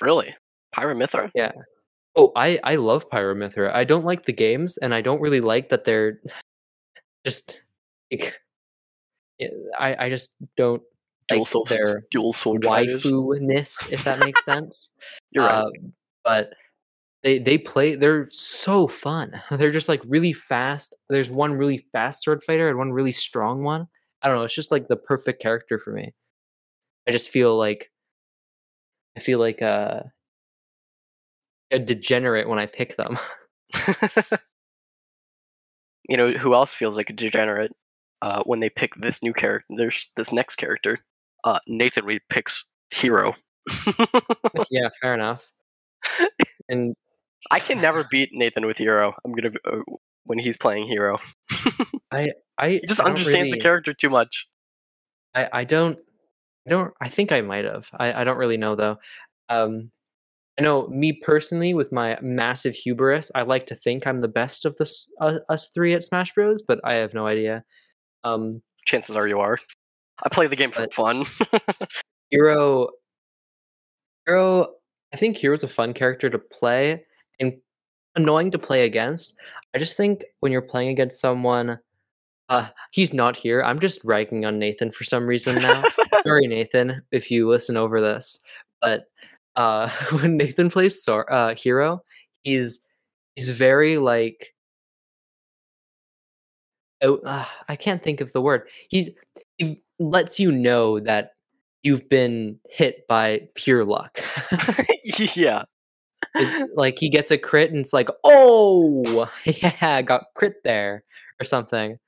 Really, 0.00 0.34
Pyramithra? 0.74 1.30
Yeah. 1.34 1.52
Oh, 2.16 2.32
I 2.36 2.60
I 2.62 2.76
love 2.76 3.08
Pyramithra. 3.10 3.72
I 3.74 3.84
don't 3.84 4.04
like 4.04 4.24
the 4.26 4.32
games, 4.32 4.76
and 4.78 4.94
I 4.94 5.00
don't 5.00 5.20
really 5.20 5.40
like 5.40 5.68
that 5.70 5.84
they're 5.84 6.20
just. 7.24 7.60
Like, 8.12 8.38
I 9.78 10.06
I 10.06 10.10
just 10.10 10.36
don't 10.56 10.82
Dual 11.28 11.40
like 11.40 11.48
sword, 11.48 11.68
their 11.68 12.02
dual 12.10 12.32
sword 12.32 12.62
waifu-ness, 12.62 13.86
if 13.90 14.04
that 14.04 14.18
makes 14.18 14.44
sense. 14.44 14.94
You're 15.32 15.44
right. 15.44 15.62
Uh, 15.62 15.70
but 16.22 16.50
they 17.22 17.38
they 17.38 17.56
play 17.56 17.94
they're 17.94 18.28
so 18.30 18.86
fun. 18.86 19.40
They're 19.50 19.70
just 19.70 19.88
like 19.88 20.02
really 20.06 20.32
fast. 20.32 20.94
There's 21.08 21.30
one 21.30 21.54
really 21.54 21.78
fast 21.92 22.22
sword 22.22 22.42
fighter 22.44 22.68
and 22.68 22.78
one 22.78 22.92
really 22.92 23.12
strong 23.12 23.62
one. 23.62 23.88
I 24.22 24.28
don't 24.28 24.36
know, 24.36 24.44
it's 24.44 24.54
just 24.54 24.70
like 24.70 24.88
the 24.88 24.96
perfect 24.96 25.40
character 25.40 25.78
for 25.78 25.92
me. 25.92 26.12
I 27.08 27.12
just 27.12 27.30
feel 27.30 27.56
like 27.56 27.90
I 29.16 29.20
feel 29.20 29.38
like 29.38 29.60
a 29.60 30.12
a 31.70 31.78
degenerate 31.78 32.48
when 32.48 32.58
I 32.58 32.66
pick 32.66 32.96
them. 32.96 33.18
you 36.08 36.16
know 36.16 36.32
who 36.32 36.54
else 36.54 36.72
feels 36.72 36.96
like 36.96 37.10
a 37.10 37.14
degenerate 37.14 37.72
uh, 38.22 38.42
when 38.44 38.60
they 38.60 38.70
pick 38.70 38.94
this 38.96 39.22
new 39.22 39.32
character? 39.32 39.66
There's 39.76 40.10
this 40.16 40.32
next 40.32 40.56
character. 40.56 40.98
Uh, 41.44 41.58
Nathan 41.66 42.04
Reed 42.04 42.22
picks 42.30 42.64
Hero. 42.90 43.34
yeah, 44.70 44.88
fair 45.00 45.14
enough. 45.14 45.50
And 46.68 46.94
I 47.50 47.60
can 47.60 47.80
never 47.80 48.04
beat 48.10 48.30
Nathan 48.32 48.66
with 48.66 48.76
Hero. 48.78 49.14
I'm 49.24 49.32
gonna 49.32 49.54
uh, 49.70 49.80
when 50.24 50.38
he's 50.38 50.56
playing 50.56 50.86
Hero. 50.86 51.18
I 52.10 52.32
He 52.62 52.80
just 52.86 53.00
I 53.00 53.04
don't 53.04 53.12
understands 53.12 53.52
the 53.52 53.60
character 53.60 53.92
too 53.92 54.10
much. 54.10 54.46
I, 55.34 55.48
I 55.52 55.64
don't 55.64 55.98
I 56.66 56.70
don't 56.70 56.92
I 57.00 57.08
think 57.08 57.32
I 57.32 57.40
might 57.40 57.64
have. 57.64 57.88
I, 57.98 58.22
I 58.22 58.24
don't 58.24 58.38
really 58.38 58.56
know 58.56 58.74
though. 58.74 58.96
Um 59.48 59.90
I 60.58 60.62
know 60.62 60.88
me 60.88 61.12
personally 61.24 61.74
with 61.74 61.92
my 61.92 62.18
massive 62.22 62.74
hubris, 62.76 63.30
I 63.34 63.42
like 63.42 63.66
to 63.68 63.76
think 63.76 64.06
I'm 64.06 64.20
the 64.20 64.28
best 64.28 64.64
of 64.64 64.76
this 64.76 65.08
uh, 65.20 65.38
us 65.48 65.68
three 65.74 65.94
at 65.94 66.04
Smash 66.04 66.32
Bros, 66.34 66.62
but 66.66 66.80
I 66.84 66.94
have 66.94 67.14
no 67.14 67.26
idea. 67.26 67.64
Um 68.24 68.62
Chances 68.86 69.16
are 69.16 69.28
you 69.28 69.40
are. 69.40 69.58
I 70.22 70.28
play 70.28 70.46
the 70.46 70.56
game 70.56 70.72
for 70.72 70.86
fun. 70.92 71.26
Hero 72.30 72.88
Hero 74.26 74.68
I 75.12 75.16
think 75.16 75.36
Hero's 75.36 75.62
a 75.62 75.68
fun 75.68 75.92
character 75.94 76.28
to 76.30 76.38
play 76.38 77.04
and 77.40 77.54
annoying 78.16 78.50
to 78.52 78.58
play 78.58 78.84
against. 78.84 79.36
I 79.74 79.78
just 79.78 79.96
think 79.96 80.24
when 80.40 80.52
you're 80.52 80.62
playing 80.62 80.88
against 80.90 81.20
someone 81.20 81.78
uh 82.48 82.68
he's 82.92 83.12
not 83.12 83.36
here. 83.36 83.62
I'm 83.62 83.80
just 83.80 84.04
ragging 84.04 84.44
on 84.44 84.58
Nathan 84.58 84.92
for 84.92 85.04
some 85.04 85.26
reason 85.26 85.56
now. 85.56 85.84
sorry 86.24 86.46
nathan 86.46 87.02
if 87.12 87.30
you 87.30 87.48
listen 87.48 87.76
over 87.76 88.00
this 88.00 88.38
but 88.80 89.04
uh 89.56 89.88
when 90.10 90.36
nathan 90.36 90.70
plays 90.70 91.02
Sor- 91.02 91.30
uh 91.32 91.54
hero 91.54 92.02
he's 92.42 92.80
he's 93.36 93.50
very 93.50 93.98
like 93.98 94.54
oh 97.02 97.18
uh, 97.24 97.44
i 97.68 97.76
can't 97.76 98.02
think 98.02 98.20
of 98.20 98.32
the 98.32 98.40
word 98.40 98.62
he's 98.88 99.10
he 99.58 99.82
lets 99.98 100.40
you 100.40 100.50
know 100.50 100.98
that 101.00 101.32
you've 101.82 102.08
been 102.08 102.58
hit 102.70 103.06
by 103.08 103.42
pure 103.54 103.84
luck 103.84 104.20
yeah. 105.34 105.64
it's 106.34 106.72
like 106.74 106.96
he 106.98 107.10
gets 107.10 107.30
a 107.30 107.38
crit 107.38 107.70
and 107.70 107.80
it's 107.80 107.92
like 107.92 108.08
oh 108.24 109.28
yeah 109.44 109.76
I 109.80 110.02
got 110.02 110.24
crit 110.34 110.54
there 110.64 111.04
or 111.40 111.44
something 111.44 111.98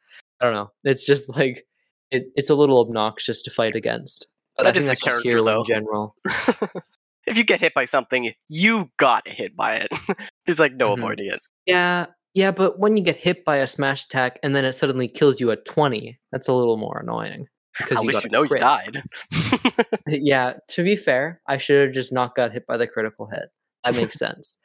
i 0.41 0.45
don't 0.45 0.55
know 0.55 0.71
it's 0.85 1.05
just 1.05 1.29
like 1.37 1.65
it, 2.11 2.27
it's 2.37 2.51
a 2.51 2.55
little 2.55 2.81
obnoxious 2.81 3.43
to 3.43 3.51
fight 3.51 3.75
against 3.75 4.27
but 4.57 4.65
That 4.65 4.71
i 4.71 4.73
think 4.73 4.87
that's 4.87 5.01
just 5.01 5.23
character, 5.23 5.31
hero 5.31 5.59
in 5.61 5.65
general 5.67 6.15
if 7.27 7.37
you 7.37 7.43
get 7.43 7.61
hit 7.61 7.75
by 7.75 7.87
something, 7.87 8.33
you 8.49 8.89
got 8.99 9.27
hit 9.27 9.57
by 9.57 9.75
it. 9.79 9.91
There's 10.47 10.61
like 10.61 10.75
no 10.77 10.91
Mhm. 10.91 10.99
avoiding 10.99 11.27
it. 11.33 11.41
yeah 11.67 12.07
yeah 12.35 12.53
but 12.53 12.79
when 12.79 12.97
you 12.97 13.03
get 13.03 13.17
hit 13.17 13.45
by 13.45 13.57
a 13.57 13.67
smash 13.67 14.05
attack 14.05 14.39
and 14.45 14.55
then 14.55 14.65
it 14.65 14.75
suddenly 14.75 15.09
kills 15.09 15.41
you 15.41 15.51
at 15.51 15.65
20 15.65 16.19
that's 16.31 16.47
a 16.49 16.53
little 16.53 16.77
more 16.77 17.01
annoying 17.01 17.47
because 17.79 18.03
you 18.05 18.13
you 18.13 18.29
know 18.31 18.43
you 18.45 18.59
died. 18.59 19.03
yeah 20.07 20.55
to 20.69 20.85
be 20.85 20.95
fair 20.97 21.41
i 21.49 21.59
should 21.59 21.87
have 21.87 21.95
just 21.95 22.13
not 22.13 22.35
got 22.37 22.53
hit 22.53 22.65
by 22.67 22.77
the 22.77 22.87
critical 22.87 23.27
hit 23.27 23.49
that 23.85 23.95
makes 23.97 24.17
sense 24.19 24.57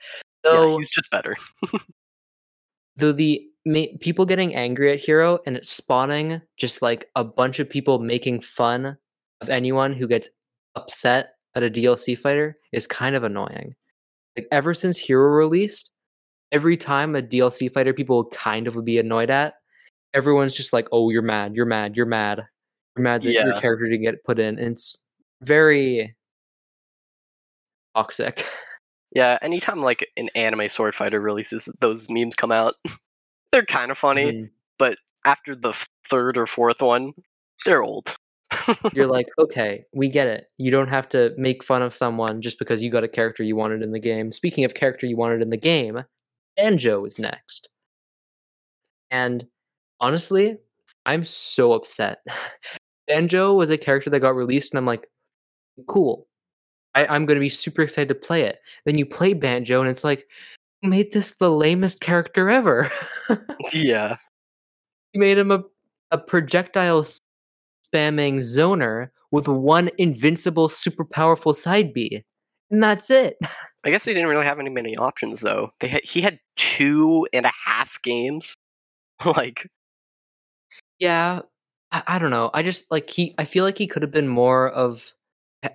yeah, 0.45 0.51
so 0.51 0.77
he's 0.77 0.89
just 0.89 1.09
better. 1.11 1.35
though 2.97 3.11
the 3.11 3.43
ma- 3.65 3.97
people 3.99 4.25
getting 4.25 4.55
angry 4.55 4.91
at 4.91 4.99
hero 4.99 5.39
and 5.45 5.57
it's 5.57 5.71
spawning 5.71 6.41
just 6.57 6.81
like 6.81 7.09
a 7.15 7.23
bunch 7.23 7.59
of 7.59 7.69
people 7.69 7.99
making 7.99 8.41
fun 8.41 8.97
of 9.41 9.49
anyone 9.49 9.93
who 9.93 10.07
gets 10.07 10.29
upset 10.75 11.33
at 11.55 11.63
a 11.63 11.69
dlc 11.69 12.17
fighter 12.17 12.55
is 12.71 12.87
kind 12.87 13.15
of 13.15 13.23
annoying. 13.23 13.75
Like 14.37 14.47
ever 14.51 14.73
since 14.73 14.97
hero 14.97 15.27
released 15.27 15.91
every 16.51 16.77
time 16.77 17.15
a 17.15 17.21
dlc 17.21 17.73
fighter 17.73 17.93
people 17.93 18.25
kind 18.25 18.67
of 18.67 18.75
would 18.75 18.85
be 18.85 18.99
annoyed 18.99 19.29
at 19.29 19.55
everyone's 20.13 20.53
just 20.53 20.73
like 20.73 20.87
oh 20.91 21.09
you're 21.09 21.21
mad 21.21 21.55
you're 21.55 21.65
mad 21.65 21.95
you're 21.95 22.05
mad. 22.05 22.45
You're 22.95 23.03
mad 23.03 23.21
that 23.21 23.31
your 23.31 23.59
character 23.59 23.87
didn't 23.87 24.03
get 24.03 24.23
put 24.23 24.39
in. 24.39 24.59
And 24.59 24.73
it's 24.73 24.97
very 25.41 26.15
toxic. 27.95 28.45
Yeah, 29.13 29.37
anytime 29.41 29.81
like 29.81 30.07
an 30.15 30.29
anime 30.35 30.69
sword 30.69 30.95
fighter 30.95 31.19
releases, 31.19 31.67
those 31.81 32.07
memes 32.09 32.33
come 32.33 32.53
out. 32.53 32.75
They're 33.51 33.65
kind 33.65 33.91
of 33.91 33.97
funny, 33.97 34.25
mm-hmm. 34.25 34.45
but 34.79 34.97
after 35.25 35.55
the 35.55 35.73
third 36.09 36.37
or 36.37 36.47
fourth 36.47 36.81
one, 36.81 37.13
they're 37.65 37.83
old. 37.83 38.15
You're 38.93 39.07
like, 39.07 39.27
okay, 39.39 39.85
we 39.93 40.09
get 40.09 40.27
it. 40.27 40.45
You 40.57 40.71
don't 40.71 40.89
have 40.89 41.09
to 41.09 41.33
make 41.37 41.63
fun 41.63 41.81
of 41.81 41.95
someone 41.95 42.41
just 42.41 42.59
because 42.59 42.81
you 42.81 42.89
got 42.89 43.03
a 43.03 43.09
character 43.09 43.43
you 43.43 43.55
wanted 43.55 43.81
in 43.81 43.91
the 43.91 43.99
game. 43.99 44.33
Speaking 44.33 44.65
of 44.65 44.73
character 44.73 45.05
you 45.05 45.17
wanted 45.17 45.41
in 45.41 45.49
the 45.49 45.57
game, 45.57 46.03
Banjo 46.57 47.05
is 47.05 47.19
next. 47.19 47.69
And 49.09 49.45
honestly, 49.99 50.57
I'm 51.05 51.23
so 51.23 51.73
upset. 51.73 52.19
Banjo 53.07 53.53
was 53.53 53.69
a 53.69 53.77
character 53.77 54.09
that 54.09 54.19
got 54.19 54.35
released, 54.35 54.71
and 54.71 54.77
I'm 54.77 54.85
like, 54.85 55.07
cool. 55.87 56.27
I, 56.93 57.05
I'm 57.05 57.25
going 57.25 57.35
to 57.35 57.41
be 57.41 57.49
super 57.49 57.81
excited 57.81 58.09
to 58.09 58.15
play 58.15 58.43
it. 58.43 58.59
Then 58.85 58.97
you 58.97 59.05
play 59.05 59.33
Banjo, 59.33 59.81
and 59.81 59.89
it's 59.89 60.03
like, 60.03 60.25
made 60.89 61.13
this 61.13 61.31
the 61.37 61.51
lamest 61.51 61.99
character 62.01 62.49
ever. 62.49 62.91
Yeah. 63.73 64.17
you 65.13 65.21
made 65.21 65.37
him 65.37 65.51
a, 65.51 65.63
a 66.11 66.17
projectile 66.17 67.03
spamming 67.03 68.39
zoner 68.39 69.09
with 69.31 69.47
one 69.47 69.89
invincible, 69.97 70.67
super 70.67 71.05
powerful 71.05 71.53
side 71.53 71.93
B. 71.93 72.23
And 72.69 72.83
that's 72.83 73.09
it. 73.09 73.37
I 73.85 73.89
guess 73.89 74.03
they 74.03 74.13
didn't 74.13 74.27
really 74.29 74.45
have 74.45 74.59
any 74.59 74.69
many 74.69 74.97
options 74.97 75.41
though. 75.41 75.71
They 75.79 75.87
had, 75.87 76.01
he 76.03 76.21
had 76.21 76.39
two 76.57 77.27
and 77.33 77.45
a 77.45 77.51
half 77.65 78.01
games. 78.03 78.57
like 79.25 79.67
Yeah, 80.99 81.41
I, 81.91 82.03
I 82.07 82.19
don't 82.19 82.31
know. 82.31 82.49
I 82.53 82.63
just 82.63 82.89
like 82.91 83.09
he. 83.09 83.33
I 83.37 83.45
feel 83.45 83.63
like 83.65 83.77
he 83.77 83.87
could 83.87 84.01
have 84.01 84.11
been 84.11 84.27
more 84.27 84.69
of. 84.69 85.11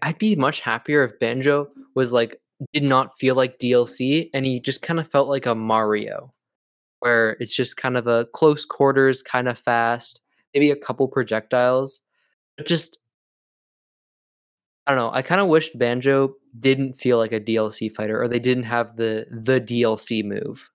I'd 0.02 0.18
be 0.18 0.34
much 0.36 0.60
happier 0.60 1.04
if 1.04 1.18
Banjo 1.20 1.68
was 1.94 2.12
like 2.12 2.40
did 2.72 2.82
not 2.84 3.18
feel 3.18 3.34
like 3.34 3.58
DLC, 3.58 4.30
and 4.34 4.46
he 4.46 4.60
just 4.60 4.82
kind 4.82 5.00
of 5.00 5.08
felt 5.10 5.28
like 5.28 5.46
a 5.46 5.54
Mario, 5.54 6.32
where 7.00 7.32
it's 7.40 7.54
just 7.56 7.76
kind 7.76 7.96
of 7.96 8.06
a 8.06 8.26
close 8.34 8.64
quarters, 8.64 9.22
kind 9.22 9.48
of 9.48 9.58
fast, 9.58 10.20
maybe 10.54 10.70
a 10.70 10.76
couple 10.76 11.08
projectiles, 11.08 12.02
but 12.56 12.66
just. 12.66 12.98
I 14.86 14.92
don't 14.94 14.98
know. 15.00 15.10
I 15.12 15.22
kind 15.22 15.40
of 15.40 15.48
wished 15.48 15.76
Banjo 15.78 16.34
didn't 16.60 16.94
feel 16.94 17.18
like 17.18 17.32
a 17.32 17.40
DLC 17.40 17.88
fighter, 17.94 18.20
or 18.22 18.28
they 18.28 18.38
didn't 18.38 18.64
have 18.64 18.96
the 18.96 19.26
the 19.30 19.60
DLC 19.60 20.24
move. 20.24 20.70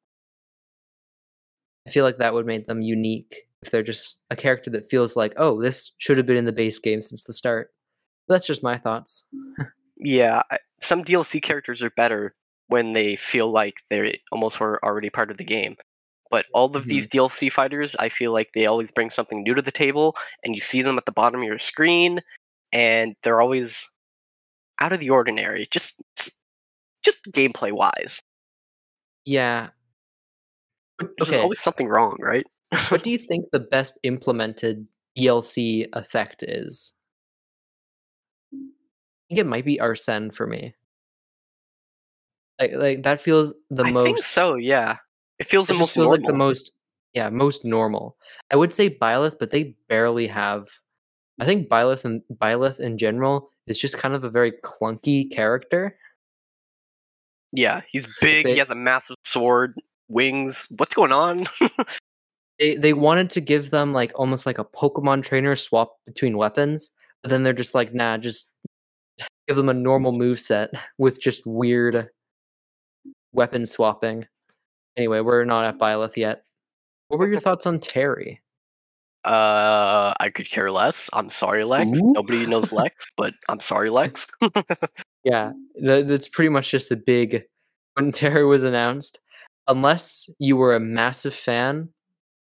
I 1.88 1.92
feel 1.92 2.04
like 2.06 2.18
that 2.18 2.34
would 2.34 2.46
make 2.46 2.68
them 2.68 2.82
unique 2.82 3.48
if 3.64 3.72
they're 3.72 3.84
just 3.84 4.22
a 4.30 4.36
character 4.36 4.70
that 4.72 4.90
feels 4.90 5.16
like, 5.16 5.34
oh, 5.38 5.62
this 5.62 5.92
should 5.98 6.18
have 6.18 6.26
been 6.26 6.38
in 6.38 6.46
the 6.46 6.52
base 6.52 6.80
game 6.80 7.02
since 7.02 7.24
the 7.24 7.34
start. 7.34 7.72
That's 8.28 8.48
just 8.48 8.64
my 8.64 8.78
thoughts. 8.78 9.26
yeah, 9.98 10.42
I- 10.52 10.60
some 10.84 11.04
DLC 11.04 11.42
characters 11.42 11.82
are 11.82 11.92
better 11.92 12.36
when 12.68 12.94
they 12.94 13.16
feel 13.16 13.52
like 13.52 13.76
they 13.90 14.20
almost 14.32 14.60
were 14.60 14.84
already 14.84 15.10
part 15.10 15.30
of 15.32 15.38
the 15.38 15.44
game. 15.44 15.76
But 16.30 16.46
all 16.54 16.76
of 16.78 16.86
these 16.86 17.08
mm-hmm. 17.10 17.26
DLC 17.26 17.52
fighters, 17.52 17.96
I 18.00 18.08
feel 18.10 18.32
like 18.32 18.52
they 18.56 18.66
always 18.66 18.92
bring 18.92 19.10
something 19.10 19.44
new 19.44 19.54
to 19.54 19.62
the 19.62 19.72
table, 19.72 20.16
and 20.44 20.56
you 20.56 20.62
see 20.62 20.82
them 20.82 20.98
at 20.98 21.06
the 21.06 21.12
bottom 21.12 21.42
of 21.42 21.46
your 21.46 21.60
screen, 21.60 22.22
and 22.72 23.16
they're 23.24 23.42
always 23.42 23.88
out 24.80 24.94
of 24.94 25.00
the 25.02 25.10
ordinary, 25.10 25.68
just 25.72 26.02
just 27.04 27.24
gameplay 27.32 27.72
wise. 27.72 28.22
Yeah. 29.26 29.70
There's 31.00 31.30
Okay. 31.30 31.40
always 31.42 31.60
something 31.62 31.88
wrong, 31.88 32.16
right? 32.20 32.46
what 32.90 33.04
do 33.04 33.10
you 33.12 33.18
think 33.18 33.46
the 33.52 33.60
best 33.60 33.98
implemented 34.04 34.88
DLC 35.18 35.88
effect 35.94 36.44
is? 36.44 36.94
It 39.32 39.46
might 39.48 39.66
be 39.66 39.80
Arsene 39.80 40.30
for 40.30 40.46
me. 40.46 40.76
Like, 42.60 42.72
like 42.74 43.04
that 43.04 43.22
feels 43.22 43.54
the 43.70 43.84
I 43.86 43.92
most. 43.92 44.06
think 44.06 44.18
so. 44.20 44.56
Yeah, 44.56 44.98
it 45.40 45.50
feels 45.50 45.70
It 45.70 45.74
the 45.74 45.80
most 45.80 45.94
feels 45.94 46.12
like 46.12 46.26
the 46.26 46.34
most, 46.34 46.72
yeah, 47.14 47.30
most 47.30 47.66
normal. 47.66 48.18
I 48.52 48.56
would 48.56 48.74
say 48.74 48.90
Byleth, 48.90 49.38
but 49.40 49.52
they 49.52 49.76
barely 49.90 50.28
have. 50.28 50.68
I 51.40 51.46
think 51.46 51.70
Byleth 51.70 52.06
and 52.06 52.22
Byleth 52.36 52.80
in 52.80 52.98
general 53.00 53.50
is 53.66 53.80
just 53.80 53.98
kind 53.98 54.14
of 54.14 54.24
a 54.24 54.30
very 54.30 54.52
clunky 54.64 55.32
character. 55.32 55.98
Yeah, 57.52 57.82
he's 57.90 58.06
big. 58.22 58.46
they- 58.46 58.54
He 58.54 58.60
has 58.60 58.70
a 58.70 58.76
massive 58.76 59.16
sword, 59.26 59.82
wings. 60.08 60.68
What's 60.78 60.94
going 60.94 61.12
on? 61.12 61.48
they 62.60 62.76
they 62.76 62.94
wanted 62.94 63.32
to 63.32 63.42
give 63.42 63.72
them 63.72 63.92
like 63.92 64.12
almost 64.16 64.46
like 64.46 64.60
a 64.60 64.66
Pokemon 64.66 65.24
trainer 65.24 65.56
swap 65.56 65.96
between 66.06 66.38
weapons, 66.38 66.92
but 67.24 67.30
then 67.32 67.42
they're 67.44 67.54
just 67.54 67.74
like, 67.74 67.92
nah, 67.94 68.18
just 68.18 68.51
give 69.48 69.58
them 69.58 69.70
a 69.70 69.74
normal 69.74 70.12
move 70.12 70.40
set 70.40 70.70
with 70.98 71.22
just 71.22 71.46
weird 71.46 72.10
weapon 73.34 73.68
swapping. 73.68 74.26
Anyway, 74.98 75.22
we're 75.22 75.46
not 75.46 75.66
at 75.66 75.80
Byleth 75.80 76.18
yet. 76.18 76.44
What 77.08 77.20
were 77.20 77.30
your 77.30 77.40
thoughts 77.42 77.66
on 77.66 77.80
Terry? 77.80 78.42
Uh, 79.24 80.14
I 80.20 80.32
could 80.34 80.50
care 80.50 80.72
less. 80.72 81.10
I'm 81.14 81.30
sorry, 81.30 81.64
Lex. 81.64 82.02
Ooh. 82.02 82.14
Nobody 82.14 82.46
knows 82.46 82.72
Lex, 82.72 83.06
but 83.18 83.34
I'm 83.50 83.60
sorry, 83.60 83.90
Lex. 83.90 84.28
Yeah, 85.24 85.52
tha- 85.76 86.04
that's 86.08 86.28
pretty 86.28 86.50
much 86.50 86.72
just 86.72 86.92
a 86.92 86.96
big. 86.96 87.44
When 87.94 88.12
Terry 88.12 88.46
was 88.46 88.64
announced, 88.64 89.20
unless 89.68 90.30
you 90.40 90.58
were 90.58 90.74
a 90.74 90.80
massive 90.80 91.36
fan 91.36 91.90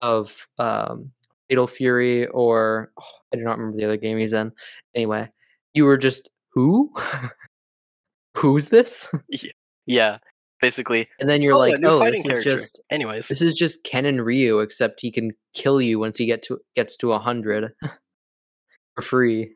of 0.02 0.48
um, 0.60 1.12
Fatal 1.50 1.66
Fury 1.68 2.28
or 2.28 2.92
oh, 3.00 3.04
I 3.34 3.38
do 3.38 3.44
not 3.44 3.58
remember 3.58 3.78
the 3.78 3.86
other 3.86 3.98
game 3.98 4.18
he's 4.18 4.34
in. 4.34 4.52
Anyway, 4.94 5.30
you 5.74 5.86
were 5.86 5.98
just 5.98 6.30
who? 6.54 6.94
Who's 8.38 8.68
this? 8.70 9.10
yeah, 9.86 10.18
basically. 10.62 11.10
And 11.20 11.30
then 11.30 11.42
you're 11.42 11.56
Oh, 11.56 11.58
like, 11.60 11.76
oh, 11.84 12.10
this 12.10 12.26
is 12.26 12.44
just 12.44 12.82
Anyways, 12.90 13.28
this 13.28 13.42
is 13.42 13.54
just 13.54 13.84
Ken 13.84 14.06
and 14.06 14.24
Ryu, 14.26 14.60
except 14.60 15.02
he 15.02 15.12
can 15.12 15.32
kill 15.54 15.82
you 15.82 16.00
once 16.00 16.20
he 16.20 16.26
get 16.26 16.44
to 16.44 16.60
gets 16.76 16.96
to 16.98 17.12
a 17.14 17.20
hundred 17.20 17.74
for 18.96 19.02
free. 19.02 19.52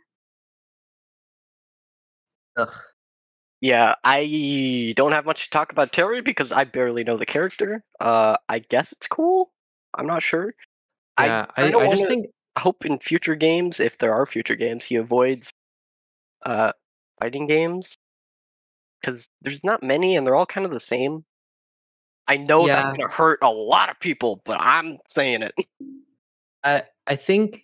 Ugh. 2.57 2.69
yeah, 3.61 3.95
I 4.03 4.93
don't 4.95 5.11
have 5.13 5.25
much 5.25 5.45
to 5.45 5.49
talk 5.49 5.71
about 5.71 5.91
Terry 5.91 6.21
because 6.21 6.51
I 6.51 6.65
barely 6.65 7.03
know 7.03 7.17
the 7.17 7.25
character. 7.25 7.83
Uh, 7.99 8.35
I 8.49 8.59
guess 8.59 8.91
it's 8.91 9.07
cool. 9.07 9.51
I'm 9.95 10.05
not 10.07 10.21
sure. 10.23 10.53
I 11.17 11.25
Yeah, 11.27 11.45
I, 11.57 11.61
kinda 11.63 11.77
I, 11.79 11.89
just 11.89 12.03
wanna- 12.03 12.09
think 12.09 12.27
hope 12.57 12.85
in 12.85 12.99
future 12.99 13.35
games, 13.35 13.79
if 13.79 13.97
there 13.97 14.13
are 14.13 14.25
future 14.25 14.55
games, 14.55 14.83
he 14.83 14.95
avoids 14.95 15.51
uh 16.45 16.73
fighting 17.21 17.47
games 17.47 17.97
because 19.01 19.27
there's 19.41 19.63
not 19.63 19.83
many 19.83 20.15
and 20.15 20.25
they're 20.25 20.35
all 20.35 20.45
kind 20.45 20.65
of 20.65 20.71
the 20.71 20.79
same. 20.79 21.23
I 22.27 22.37
know 22.37 22.67
that's 22.67 22.89
Yeah. 22.91 22.97
gonna 22.97 23.11
hurt 23.13 23.39
a 23.41 23.49
lot 23.49 23.89
of 23.89 23.99
people, 23.99 24.41
but 24.45 24.57
I'm 24.59 24.97
saying 25.09 25.43
it. 25.43 25.53
I 26.63 26.83
I 27.05 27.15
think 27.17 27.63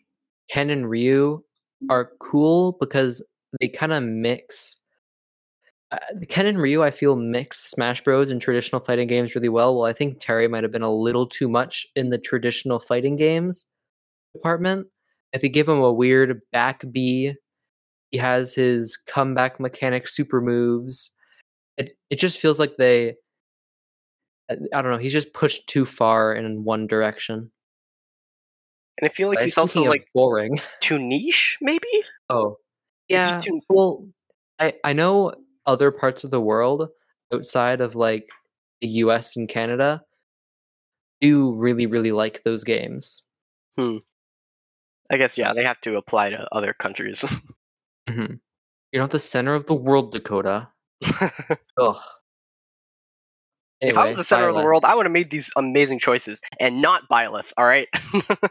Ken 0.52 0.70
and 0.70 0.90
Ryu 0.90 1.42
are 1.90 2.12
cool 2.20 2.74
because 2.80 3.26
they 3.60 3.70
kind 3.70 3.94
of 3.94 4.04
mix. 4.04 4.76
Uh, 5.92 5.98
Ken 6.28 6.46
and 6.46 6.60
Ryu, 6.60 6.84
I 6.84 6.92
feel, 6.92 7.16
mix 7.16 7.62
Smash 7.72 8.04
Bros. 8.04 8.30
and 8.30 8.40
traditional 8.42 8.80
fighting 8.82 9.08
games 9.08 9.34
really 9.34 9.50
well. 9.50 9.76
Well, 9.76 9.86
I 9.90 9.94
think 9.94 10.20
Terry 10.20 10.48
might 10.48 10.62
have 10.64 10.72
been 10.72 10.84
a 10.84 10.94
little 10.94 11.26
too 11.26 11.48
much 11.50 11.88
in 11.96 12.10
the 12.10 12.18
traditional 12.20 12.80
fighting 12.80 13.16
games 13.16 13.68
department. 14.36 14.88
If 15.34 15.42
they 15.42 15.50
give 15.50 15.68
him 15.70 15.80
a 15.80 15.92
weird 15.92 16.42
back 16.52 16.84
B, 16.92 17.34
he 18.12 18.18
has 18.18 18.54
his 18.54 18.98
comeback 18.98 19.60
mechanic 19.60 20.08
super 20.08 20.42
moves. 20.42 21.12
It 21.78 21.98
it 22.10 22.18
just 22.20 22.40
feels 22.40 22.60
like 22.60 22.78
they. 22.78 23.16
I 24.50 24.56
I 24.74 24.82
don't 24.82 24.92
know. 24.92 24.98
He's 24.98 25.14
just 25.14 25.34
pushed 25.34 25.68
too 25.68 25.86
far 25.86 26.34
in 26.34 26.64
one 26.64 26.88
direction. 26.88 27.52
And 29.00 29.10
I 29.10 29.14
feel 29.14 29.30
like 29.30 29.40
I 29.40 29.44
he's 29.46 29.58
also 29.58 29.82
like 29.84 30.08
boring. 30.14 30.60
too 30.82 31.00
niche, 31.00 31.58
maybe. 31.62 31.88
Oh, 32.30 32.58
yeah. 33.08 33.40
too- 33.40 33.62
Well, 33.70 34.08
I 34.60 34.74
I 34.84 34.94
know 34.94 35.34
other 35.66 35.92
parts 35.92 36.24
of 36.24 36.32
the 36.32 36.42
world 36.42 36.90
outside 37.34 37.80
of 37.80 37.96
like 37.96 38.28
the 38.82 38.88
U.S. 39.04 39.36
and 39.38 39.48
Canada 39.48 40.02
do 41.22 41.54
really 41.54 41.86
really 41.86 42.12
like 42.12 42.44
those 42.44 42.64
games. 42.64 43.24
Hmm. 43.78 43.98
I 45.12 45.18
guess 45.18 45.38
yeah, 45.38 45.54
they 45.54 45.64
have 45.64 45.80
to 45.82 45.96
apply 45.96 46.32
to 46.32 46.48
other 46.52 46.74
countries. 46.74 47.24
hmm 48.10 48.34
You're 48.92 49.04
not 49.04 49.12
the 49.12 49.20
center 49.20 49.54
of 49.54 49.66
the 49.66 49.76
world, 49.76 50.14
Dakota. 50.14 50.70
Ugh. 51.78 51.98
if 53.82 53.98
I 53.98 54.08
was 54.08 54.18
the 54.18 54.24
center 54.24 54.50
of 54.50 54.56
the 54.56 54.64
world, 54.64 54.84
I 54.84 54.96
would 54.96 55.06
have 55.06 55.14
made 55.14 55.32
these 55.32 55.50
amazing 55.56 56.00
choices 56.00 56.42
and 56.60 56.82
not 56.82 57.04
Byleth. 57.10 57.52
All 57.58 57.66
right. 57.66 57.88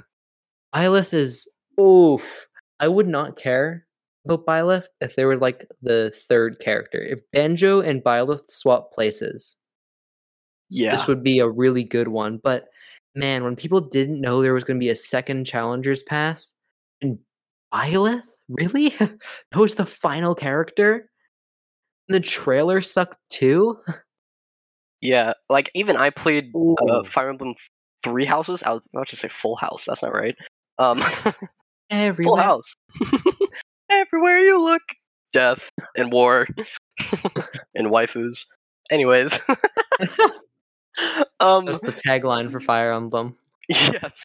Byleth 0.75 1.13
is 1.13 1.49
oof. 1.81 2.47
I 2.81 2.89
would 2.89 3.09
not 3.09 3.37
care 3.37 3.87
about 4.25 4.47
Byleth 4.47 4.85
if 5.01 5.17
they 5.17 5.25
were 5.25 5.37
like 5.37 5.67
the 5.83 6.13
third 6.29 6.59
character. 6.61 7.01
If 7.01 7.21
Banjo 7.33 7.81
and 7.81 8.03
Byleth 8.03 8.51
swap 8.51 8.93
places, 8.93 9.57
yeah. 10.71 10.95
this 10.95 11.07
would 11.07 11.23
be 11.23 11.39
a 11.39 11.49
really 11.49 11.85
good 11.85 12.09
one. 12.09 12.41
But 12.43 12.67
man, 13.15 13.45
when 13.45 13.57
people 13.57 13.81
didn't 13.81 14.21
know 14.21 14.43
there 14.43 14.55
was 14.55 14.65
going 14.65 14.79
to 14.79 14.85
be 14.85 14.91
a 14.91 14.97
second 14.97 15.45
Challengers 15.45 16.03
Pass, 16.03 16.55
and 17.03 17.19
Byleth, 17.73 18.23
really? 18.49 18.89
that 18.99 19.19
was 19.55 19.75
the 19.77 19.87
final 19.87 20.35
character? 20.35 21.09
The 22.09 22.21
trailer 22.21 22.81
sucked 22.83 23.17
too? 23.31 23.79
Yeah, 25.01 25.35
like 25.49 25.71
even 25.75 25.97
I 25.97 26.11
played 26.11 26.51
uh, 26.91 27.05
Fire 27.05 27.29
Emblem 27.29 27.55
Three 28.03 28.25
Houses. 28.25 28.65
I 28.65 28.71
was 28.73 28.83
about 28.93 29.07
to 29.11 29.15
say 29.15 29.29
Full 29.29 29.55
House. 29.55 29.85
That's 29.87 30.03
not 30.03 30.13
right. 30.13 30.35
Um, 30.79 31.01
Full 32.21 32.37
House. 32.37 32.75
Everywhere 33.89 34.41
you 34.41 34.61
look, 34.61 34.83
death 35.33 35.71
and 35.97 36.11
war 36.11 36.49
and 37.77 37.87
waifus. 37.93 38.45
Anyways, 38.91 39.39
um, 41.39 41.67
That's 41.67 41.81
the 41.81 41.93
tagline 41.93 42.51
for 42.51 42.59
Fire 42.59 42.93
Emblem. 42.93 43.37
yes. 43.69 44.25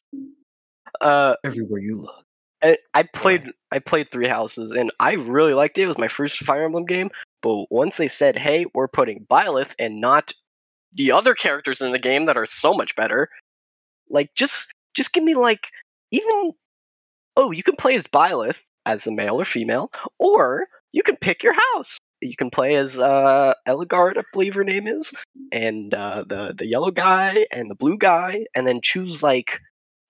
Uh, 1.00 1.36
Everywhere 1.44 1.80
you 1.80 2.00
look. 2.00 2.23
And 2.64 2.78
I 2.94 3.02
played 3.02 3.50
I 3.70 3.78
played 3.78 4.10
Three 4.10 4.28
Houses 4.28 4.70
and 4.72 4.90
I 4.98 5.12
really 5.12 5.54
liked 5.54 5.78
it. 5.78 5.82
It 5.82 5.86
was 5.86 5.98
my 5.98 6.08
first 6.08 6.38
Fire 6.38 6.64
Emblem 6.64 6.86
game. 6.86 7.10
But 7.42 7.66
once 7.70 7.98
they 7.98 8.08
said, 8.08 8.38
"Hey, 8.38 8.66
we're 8.74 8.88
putting 8.88 9.26
Byleth 9.30 9.74
and 9.78 10.00
not 10.00 10.32
the 10.94 11.12
other 11.12 11.34
characters 11.34 11.82
in 11.82 11.92
the 11.92 11.98
game 11.98 12.24
that 12.26 12.38
are 12.38 12.46
so 12.46 12.72
much 12.72 12.96
better," 12.96 13.28
like 14.10 14.34
just 14.34 14.72
just 14.94 15.12
give 15.12 15.24
me 15.24 15.34
like 15.34 15.68
even 16.10 16.52
oh, 17.36 17.50
you 17.50 17.62
can 17.62 17.76
play 17.76 17.94
as 17.96 18.06
Byleth 18.06 18.60
as 18.86 19.06
a 19.06 19.12
male 19.12 19.40
or 19.40 19.44
female, 19.44 19.90
or 20.18 20.66
you 20.92 21.02
can 21.02 21.16
pick 21.16 21.42
your 21.42 21.54
house. 21.74 21.98
You 22.20 22.36
can 22.36 22.50
play 22.50 22.76
as 22.76 22.98
uh, 22.98 23.54
Edelgard, 23.68 24.16
I 24.18 24.22
believe 24.32 24.54
her 24.54 24.64
name 24.64 24.86
is, 24.86 25.12
and 25.52 25.92
uh, 25.94 26.24
the 26.26 26.54
the 26.56 26.66
yellow 26.66 26.90
guy 26.90 27.46
and 27.52 27.70
the 27.70 27.74
blue 27.74 27.98
guy, 27.98 28.46
and 28.54 28.66
then 28.66 28.80
choose 28.82 29.22
like 29.22 29.60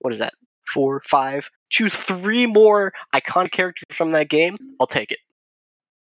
what 0.00 0.12
is 0.12 0.20
that? 0.20 0.34
Four, 0.72 1.02
five. 1.06 1.50
Choose 1.70 1.94
three 1.94 2.46
more 2.46 2.92
iconic 3.14 3.52
characters 3.52 3.96
from 3.96 4.12
that 4.12 4.28
game. 4.28 4.56
I'll 4.80 4.86
take 4.86 5.10
it. 5.10 5.18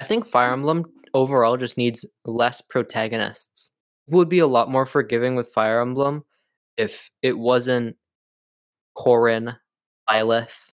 I 0.01 0.05
think 0.05 0.27
Fire 0.27 0.53
Emblem 0.53 0.85
overall 1.14 1.57
just 1.57 1.79
needs 1.79 2.05
less 2.25 2.61
protagonists. 2.61 3.71
It 4.09 4.14
would 4.14 4.29
be 4.29 4.40
a 4.40 4.47
lot 4.47 4.71
more 4.71 4.87
forgiving 4.87 5.35
with 5.35 5.49
Fire 5.49 5.81
Emblem 5.81 6.25
if 6.77 7.11
it 7.23 7.38
wasn't 7.38 7.97
Corrin, 8.97 9.57
Byleth. 10.09 10.71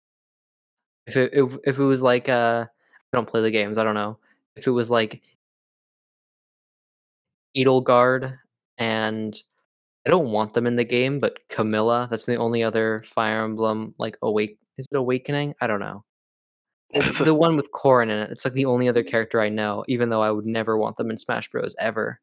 If 1.07 1.16
it 1.16 1.31
if, 1.33 1.57
if 1.64 1.79
it 1.79 1.85
was 1.85 2.03
like 2.03 2.29
uh 2.29 2.66
I 2.69 3.16
don't 3.16 3.29
play 3.29 3.43
the 3.43 3.51
games, 3.51 3.79
I 3.79 3.85
don't 3.85 3.95
know. 3.95 4.19
If 4.57 4.66
it 4.66 4.73
was 4.73 4.90
like 4.90 5.23
Edelgard 7.57 8.38
and 8.79 9.40
I 10.07 10.11
don't 10.11 10.31
want 10.31 10.55
them 10.55 10.67
in 10.67 10.77
the 10.77 10.85
game, 10.85 11.21
but 11.21 11.39
Camilla, 11.49 12.09
that's 12.11 12.25
the 12.27 12.37
only 12.37 12.63
other 12.63 13.05
Fire 13.07 13.45
Emblem 13.45 13.95
like 13.99 14.17
awake 14.23 14.59
is 14.79 14.89
it 14.91 14.97
awakening? 14.97 15.55
I 15.61 15.67
don't 15.67 15.81
know. 15.81 16.05
The, 17.25 17.35
one 17.35 17.55
with 17.57 17.71
Corrin 17.71 18.05
in 18.11 18.19
it. 18.19 18.31
It's 18.31 18.45
like 18.45 18.55
the 18.55 18.65
only 18.65 18.89
other 18.89 19.05
character 19.05 19.41
I 19.41 19.49
know, 19.49 19.85
even 19.87 20.09
though 20.09 20.23
I 20.23 20.33
would 20.33 20.47
never 20.47 20.77
want 20.77 20.97
them 20.97 21.11
in 21.11 21.19
Smash 21.19 21.49
Bros. 21.49 21.77
ever. 21.79 22.19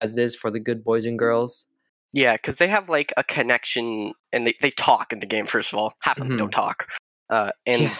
As 0.00 0.16
it 0.16 0.22
is 0.22 0.34
for 0.34 0.50
the 0.50 0.60
good 0.60 0.82
boys 0.82 1.04
and 1.04 1.18
girls. 1.18 1.66
Yeah, 2.12 2.34
because 2.36 2.56
they 2.56 2.68
have 2.68 2.88
like 2.88 3.12
a 3.18 3.24
connection 3.24 4.14
and 4.32 4.46
they, 4.46 4.54
they 4.62 4.70
talk 4.70 5.12
in 5.12 5.20
the 5.20 5.26
game. 5.26 5.44
First 5.44 5.72
of 5.72 5.78
all, 5.78 5.92
half 6.00 6.18
of 6.18 6.26
them 6.26 6.38
don't 6.38 6.50
talk, 6.50 6.86
uh, 7.28 7.50
and 7.66 7.82
Yeah. 7.82 7.96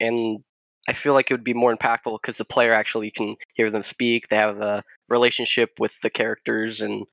and 0.00 0.38
I 0.88 0.94
feel 0.94 1.12
like 1.12 1.30
it 1.30 1.34
would 1.34 1.44
be 1.44 1.52
more 1.52 1.76
impactful 1.76 2.18
because 2.22 2.38
the 2.38 2.46
player 2.46 2.72
actually 2.72 3.10
can 3.10 3.36
hear 3.54 3.70
them 3.70 3.82
speak. 3.82 4.28
They 4.28 4.36
have 4.36 4.60
a 4.62 4.82
relationship 5.10 5.72
with 5.78 5.92
the 6.02 6.08
characters, 6.08 6.80
and 6.80 7.04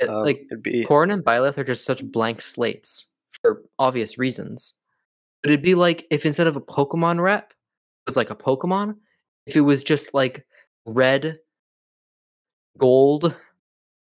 It- 0.00 0.08
um, 0.08 0.22
like 0.24 0.46
be 0.62 0.84
Corrin 0.84 1.12
and 1.12 1.24
Byleth 1.24 1.58
are 1.58 1.64
just 1.64 1.84
such 1.84 2.04
blank 2.04 2.42
slates 2.42 3.08
for 3.42 3.62
obvious 3.78 4.18
reasons. 4.18 4.74
But 5.42 5.50
it'd 5.50 5.62
be 5.62 5.74
like 5.74 6.06
if 6.10 6.26
instead 6.26 6.46
of 6.46 6.56
a 6.56 6.60
Pokemon 6.60 7.20
rep, 7.20 7.50
it 7.52 7.56
was 8.06 8.16
like 8.16 8.30
a 8.30 8.36
Pokemon. 8.36 8.96
If 9.46 9.56
it 9.56 9.62
was 9.62 9.82
just 9.84 10.14
like 10.14 10.46
red, 10.86 11.38
gold, 12.78 13.34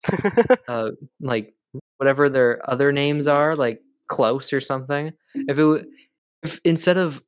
uh, 0.67 0.91
like 1.19 1.53
whatever 1.97 2.29
their 2.29 2.61
other 2.69 2.91
names 2.91 3.27
are, 3.27 3.55
like 3.55 3.81
Klaus 4.07 4.53
or 4.53 4.61
something. 4.61 5.13
If 5.35 5.59
it, 5.59 5.85
if 6.43 6.59
instead 6.63 6.97
of 6.97 7.21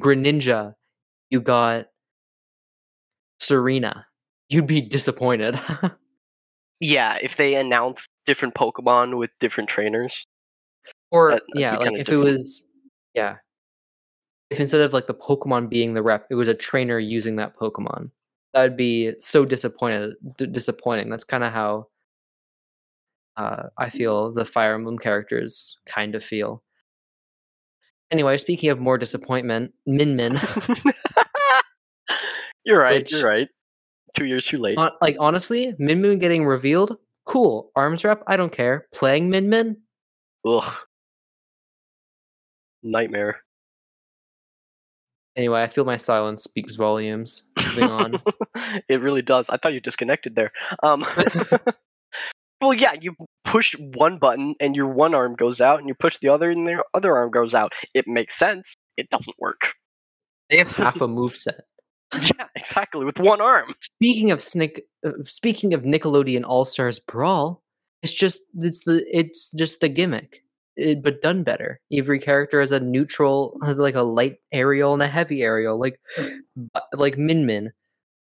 Greninja, 0.00 0.74
you 1.30 1.40
got 1.40 1.86
Serena, 3.38 4.06
you'd 4.48 4.66
be 4.66 4.80
disappointed. 4.80 5.58
yeah. 6.80 7.18
If 7.22 7.36
they 7.36 7.54
announce 7.54 8.06
different 8.26 8.54
Pokemon 8.54 9.18
with 9.18 9.30
different 9.40 9.68
trainers, 9.70 10.26
or 11.10 11.32
That- 11.32 11.42
yeah, 11.54 11.76
like 11.76 11.92
if 11.92 11.98
different. 12.06 12.26
it 12.26 12.30
was 12.30 12.68
yeah, 13.14 13.36
if 14.50 14.60
instead 14.60 14.80
of 14.80 14.92
like 14.92 15.06
the 15.06 15.14
Pokemon 15.14 15.68
being 15.68 15.94
the 15.94 16.02
rep, 16.02 16.26
it 16.30 16.34
was 16.34 16.48
a 16.48 16.54
trainer 16.54 16.98
using 16.98 17.36
that 17.36 17.56
Pokemon, 17.56 18.10
that 18.54 18.62
would 18.62 18.76
be 18.76 19.12
so 19.20 19.44
disappointed. 19.44 20.14
D- 20.38 20.46
disappointing. 20.46 21.10
That's 21.10 21.24
kind 21.24 21.44
of 21.44 21.52
how 21.52 21.88
uh, 23.36 23.64
I 23.78 23.90
feel 23.90 24.32
the 24.32 24.44
Fire 24.44 24.74
Emblem 24.74 24.98
characters 24.98 25.78
kind 25.86 26.14
of 26.14 26.24
feel. 26.24 26.62
Anyway, 28.10 28.36
speaking 28.38 28.70
of 28.70 28.80
more 28.80 28.98
disappointment, 28.98 29.72
Min 29.86 30.16
Min. 30.16 30.40
you're 32.64 32.80
right. 32.80 33.02
Which- 33.02 33.12
You're 33.12 33.28
right. 33.28 33.48
Two 34.16 34.24
years 34.26 34.46
too 34.46 34.58
late. 34.58 34.78
Hon- 34.78 34.92
like 35.00 35.16
honestly, 35.20 35.74
Min 35.78 36.00
Min 36.02 36.18
getting 36.18 36.44
revealed, 36.44 36.96
cool. 37.26 37.70
Arms 37.76 38.04
rep, 38.04 38.22
I 38.26 38.36
don't 38.36 38.52
care. 38.52 38.86
Playing 38.92 39.30
Min 39.30 39.48
Min, 39.48 39.76
Ugh. 40.46 40.76
Nightmare. 42.82 43.40
anyway, 45.36 45.62
I 45.62 45.68
feel 45.68 45.84
my 45.84 45.96
silence 45.96 46.44
speaks 46.44 46.74
volumes. 46.74 47.44
Moving 47.58 47.90
on. 47.90 48.22
it 48.88 49.00
really 49.00 49.22
does. 49.22 49.48
I 49.50 49.56
thought 49.58 49.72
you 49.74 49.80
disconnected 49.80 50.34
there. 50.34 50.50
Um, 50.82 51.04
well, 52.60 52.74
yeah, 52.74 52.94
you 53.00 53.14
push 53.44 53.74
one 53.78 54.18
button 54.18 54.54
and 54.60 54.74
your 54.74 54.88
one 54.88 55.14
arm 55.14 55.34
goes 55.36 55.60
out, 55.60 55.78
and 55.78 55.88
you 55.88 55.94
push 55.94 56.18
the 56.18 56.28
other 56.30 56.50
and 56.50 56.66
their 56.66 56.82
other 56.94 57.14
arm 57.16 57.30
goes 57.30 57.54
out. 57.54 57.72
It 57.94 58.08
makes 58.08 58.38
sense. 58.38 58.74
It 58.96 59.08
doesn't 59.10 59.36
work. 59.38 59.74
they 60.48 60.56
have 60.58 60.68
half 60.68 61.00
a 61.00 61.08
move 61.18 61.36
set. 61.36 61.60
Yeah, 62.14 62.46
exactly. 62.56 63.04
With 63.04 63.18
one 63.20 63.40
arm. 63.40 63.74
Speaking 64.02 64.30
of 64.30 64.40
Snick, 64.40 64.86
uh, 65.04 65.10
speaking 65.26 65.74
of 65.74 65.82
Nickelodeon 65.82 66.42
All 66.46 66.64
Stars 66.64 66.98
Brawl, 66.98 67.62
it's 68.02 68.12
just 68.12 68.42
it's 68.58 68.84
the 68.84 69.04
it's 69.12 69.52
just 69.52 69.80
the 69.80 69.90
gimmick, 69.90 70.42
it, 70.74 71.02
but 71.02 71.20
done 71.20 71.42
better. 71.42 71.80
Every 71.92 72.18
character 72.18 72.60
has 72.60 72.72
a 72.72 72.80
neutral, 72.80 73.58
has 73.62 73.78
like 73.78 73.94
a 73.94 74.02
light 74.02 74.36
aerial 74.52 74.94
and 74.94 75.02
a 75.02 75.06
heavy 75.06 75.42
aerial, 75.42 75.78
like 75.78 76.00
like 76.94 77.18
Min 77.18 77.44
Min. 77.44 77.72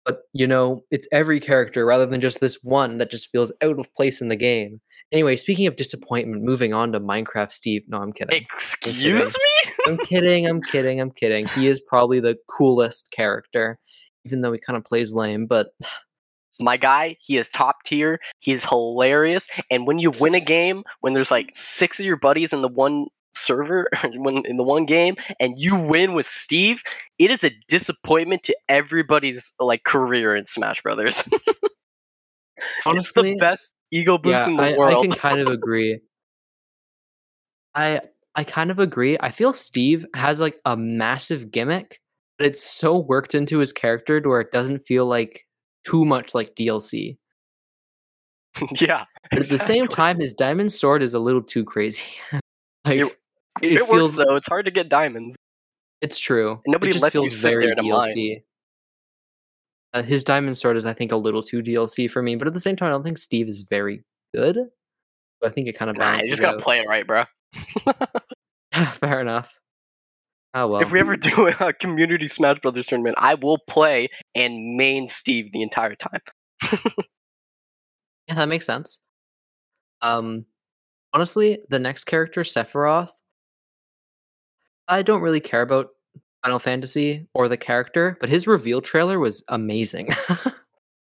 But 0.06 0.20
you 0.32 0.46
know, 0.46 0.82
it's 0.90 1.08
every 1.12 1.40
character 1.40 1.84
rather 1.84 2.06
than 2.06 2.22
just 2.22 2.40
this 2.40 2.58
one 2.62 2.96
that 2.96 3.10
just 3.10 3.28
feels 3.30 3.52
out 3.62 3.78
of 3.78 3.92
place 3.94 4.22
in 4.22 4.28
the 4.28 4.36
game. 4.36 4.80
Anyway, 5.12 5.36
speaking 5.36 5.66
of 5.66 5.76
disappointment, 5.76 6.42
moving 6.42 6.72
on 6.72 6.90
to 6.92 7.00
Minecraft 7.00 7.52
Steve. 7.52 7.82
No, 7.86 7.98
I'm 7.98 8.12
kidding. 8.12 8.46
Excuse 8.54 9.34
me. 9.34 9.72
I'm 9.86 9.98
kidding. 9.98 10.46
I'm 10.46 10.62
kidding. 10.62 11.00
I'm 11.00 11.10
kidding. 11.10 11.46
He 11.48 11.68
is 11.68 11.80
probably 11.80 12.18
the 12.18 12.36
coolest 12.48 13.10
character, 13.12 13.78
even 14.26 14.40
though 14.40 14.52
he 14.52 14.58
kind 14.58 14.76
of 14.76 14.84
plays 14.84 15.14
lame. 15.14 15.46
But 15.46 15.68
My 16.60 16.76
guy, 16.76 17.16
he 17.20 17.36
is 17.36 17.48
top 17.50 17.84
tier. 17.84 18.18
He 18.40 18.52
is 18.52 18.64
hilarious. 18.64 19.48
And 19.70 19.86
when 19.86 19.98
you 19.98 20.10
win 20.20 20.34
a 20.34 20.40
game, 20.56 20.84
when 21.00 21.14
there's 21.14 21.30
like 21.30 21.52
six 21.54 22.00
of 22.00 22.06
your 22.06 22.16
buddies 22.16 22.52
in 22.52 22.60
the 22.60 22.68
one 22.68 23.06
server, 23.34 23.88
when 24.14 24.44
in 24.46 24.56
the 24.56 24.62
one 24.62 24.86
game, 24.86 25.16
and 25.38 25.54
you 25.58 25.76
win 25.76 26.14
with 26.14 26.26
Steve, 26.26 26.82
it 27.18 27.30
is 27.30 27.44
a 27.44 27.50
disappointment 27.68 28.42
to 28.44 28.56
everybody's 28.68 29.52
like 29.60 29.84
career 29.84 30.34
in 30.34 30.46
Smash 30.46 30.82
Brothers. 30.82 31.22
honestly, 32.84 33.30
it's 33.30 33.40
the 33.40 33.44
best 33.44 33.74
ego 33.90 34.18
boost 34.18 34.32
yeah, 34.32 34.46
in 34.48 34.56
the 34.56 34.62
I, 34.62 34.98
I 34.98 35.02
can 35.02 35.12
kind 35.12 35.40
of 35.40 35.48
agree. 35.48 36.00
I 37.74 38.00
I 38.34 38.44
kind 38.44 38.70
of 38.70 38.78
agree. 38.78 39.16
I 39.20 39.30
feel 39.30 39.52
Steve 39.52 40.06
has 40.14 40.40
like 40.40 40.58
a 40.64 40.76
massive 40.76 41.50
gimmick, 41.50 42.00
it's 42.38 42.62
so 42.62 42.98
worked 42.98 43.34
into 43.34 43.58
his 43.58 43.72
character 43.72 44.20
to 44.20 44.28
where 44.28 44.40
it 44.40 44.52
doesn't 44.52 44.80
feel 44.86 45.06
like 45.06 45.46
too 45.84 46.04
much 46.04 46.34
like 46.34 46.54
DLC. 46.54 47.16
yeah. 48.80 49.04
But 49.30 49.42
at 49.42 49.48
the 49.48 49.58
same 49.58 49.86
time, 49.86 50.18
his 50.20 50.32
diamond 50.34 50.72
sword 50.72 51.02
is 51.02 51.14
a 51.14 51.18
little 51.18 51.42
too 51.42 51.64
crazy. 51.64 52.02
like 52.84 53.00
It- 53.00 53.18
it, 53.62 53.72
it, 53.72 53.88
feels 53.88 54.16
works 54.18 54.28
though. 54.28 54.36
It's 54.36 54.46
hard 54.48 54.66
to 54.66 54.70
get 54.70 54.90
diamonds. 54.90 55.34
It's 56.02 56.18
true. 56.18 56.60
And 56.66 56.72
nobody 56.72 56.90
it 56.90 56.98
just 56.98 57.10
feels 57.10 57.32
very 57.32 57.64
there 57.66 57.74
to 57.74 57.82
mine. 57.82 58.14
DLC. 58.14 58.42
Uh, 59.94 60.02
his 60.02 60.22
diamond 60.24 60.58
sword 60.58 60.76
is, 60.76 60.84
I 60.84 60.92
think, 60.92 61.10
a 61.10 61.16
little 61.16 61.42
too 61.42 61.62
DLC 61.62 62.10
for 62.10 62.20
me, 62.20 62.36
but 62.36 62.46
at 62.46 62.52
the 62.52 62.60
same 62.60 62.76
time, 62.76 62.88
I 62.88 62.90
don't 62.90 63.02
think 63.02 63.16
Steve 63.16 63.48
is 63.48 63.62
very 63.62 64.04
good. 64.34 64.58
But 65.40 65.50
I 65.50 65.52
think 65.54 65.68
it 65.68 65.72
kind 65.78 65.90
of 65.90 65.96
Nah, 65.96 66.04
you 66.04 66.10
balances 66.10 66.30
just 66.30 66.42
gotta 66.42 66.58
out. 66.58 66.62
play 66.62 66.80
it 66.80 66.86
right, 66.86 67.06
bro. 67.06 67.24
Fair 69.00 69.22
enough. 69.22 69.54
Oh 70.56 70.68
well. 70.68 70.80
If 70.80 70.90
we 70.90 71.00
ever 71.00 71.16
do 71.16 71.48
a 71.48 71.72
community 71.74 72.28
Smash 72.28 72.60
Brothers 72.60 72.86
tournament, 72.86 73.16
I 73.18 73.34
will 73.34 73.58
play 73.68 74.08
and 74.34 74.76
main 74.76 75.10
Steve 75.10 75.52
the 75.52 75.60
entire 75.60 75.94
time. 75.94 76.20
yeah, 78.26 78.34
that 78.34 78.48
makes 78.48 78.64
sense. 78.64 78.98
Um, 80.00 80.46
honestly, 81.12 81.58
the 81.68 81.78
next 81.78 82.04
character, 82.04 82.40
Sephiroth, 82.40 83.10
I 84.88 85.02
don't 85.02 85.20
really 85.20 85.40
care 85.40 85.60
about 85.60 85.88
Final 86.42 86.58
Fantasy 86.58 87.26
or 87.34 87.48
the 87.48 87.58
character, 87.58 88.16
but 88.18 88.30
his 88.30 88.46
reveal 88.46 88.80
trailer 88.80 89.20
was 89.20 89.44
amazing. 89.48 90.08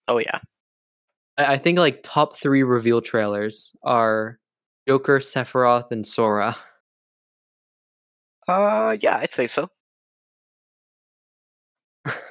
Oh 0.07 0.19
yeah. 0.19 0.39
I 1.37 1.53
I 1.53 1.57
think 1.57 1.79
like 1.79 2.01
top 2.03 2.37
three 2.37 2.63
reveal 2.63 3.01
trailers 3.01 3.75
are 3.83 4.39
Joker, 4.87 5.19
Sephiroth, 5.19 5.91
and 5.91 6.07
Sora. 6.07 6.57
Uh, 8.47 8.95
yeah, 9.01 9.17
I'd 9.17 9.33
say 9.33 9.47
so. 9.47 9.69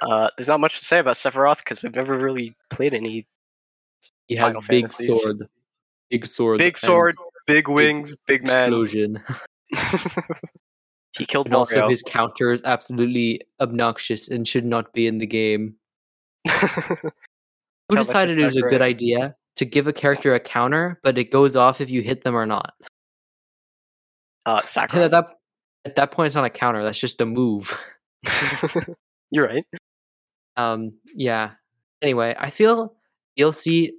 Uh, 0.03 0.29
there's 0.37 0.48
not 0.48 0.61
much 0.61 0.79
to 0.79 0.85
say 0.85 0.98
about 1.00 1.16
Sephiroth 1.16 1.59
because 1.59 1.83
we've 1.83 1.94
never 1.94 2.16
really 2.16 2.55
played 2.70 2.94
any 2.94 3.27
He 4.29 4.37
has 4.37 4.55
Final 4.55 4.62
big 4.68 4.85
Fantasies. 4.85 5.07
sword, 5.07 5.48
big 6.11 6.27
sword, 6.27 6.59
big 6.59 6.79
sword, 6.79 7.16
big 7.46 7.68
wings, 7.68 8.16
big 8.27 8.44
man. 8.44 8.68
explosion. 8.68 9.22
He 11.16 11.24
killed 11.24 11.46
And 11.46 11.55
also, 11.55 11.88
his 11.88 12.03
counter 12.03 12.50
is 12.50 12.61
absolutely 12.64 13.40
obnoxious 13.61 14.29
and 14.29 14.46
should 14.46 14.64
not 14.64 14.92
be 14.92 15.07
in 15.07 15.18
the 15.18 15.27
game. 15.27 15.77
Who 16.48 17.96
decided 17.96 18.38
it 18.38 18.44
was 18.44 18.57
a 18.57 18.62
good 18.62 18.83
idea 18.83 19.37
to 19.57 19.64
give 19.64 19.87
a 19.87 19.92
character 19.92 20.35
a 20.35 20.40
counter, 20.40 20.98
but 21.05 21.16
it 21.16 21.31
goes 21.31 21.55
off 21.55 21.81
if 21.81 21.88
you 21.88 22.03
hit 22.03 22.24
them 22.24 22.35
or 22.35 22.46
not? 22.46 22.74
uh, 24.46 24.62
Sakurai. 24.66 25.09
that 25.09 25.27
at 25.85 25.97
that 25.97 26.11
point, 26.12 26.27
it's 26.27 26.35
not 26.37 26.44
a 26.44 26.51
counter. 26.51 26.83
That's 26.83 26.99
just 26.99 27.20
a 27.20 27.27
move. 27.27 27.79
You're 29.31 29.47
right. 29.47 29.64
Um, 30.57 30.92
yeah. 31.14 31.53
Anyway, 32.03 32.35
I 32.38 32.51
feel 32.51 32.94
DLC. 33.38 33.90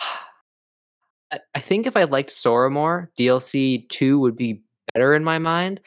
I, 1.32 1.40
I 1.54 1.60
think 1.60 1.86
if 1.86 1.96
I 1.96 2.04
liked 2.04 2.30
Sora 2.32 2.70
more, 2.70 3.10
DLC 3.18 3.88
two 3.88 4.18
would 4.20 4.36
be 4.36 4.62
better 4.94 5.14
in 5.14 5.24
my 5.24 5.38
mind. 5.38 5.80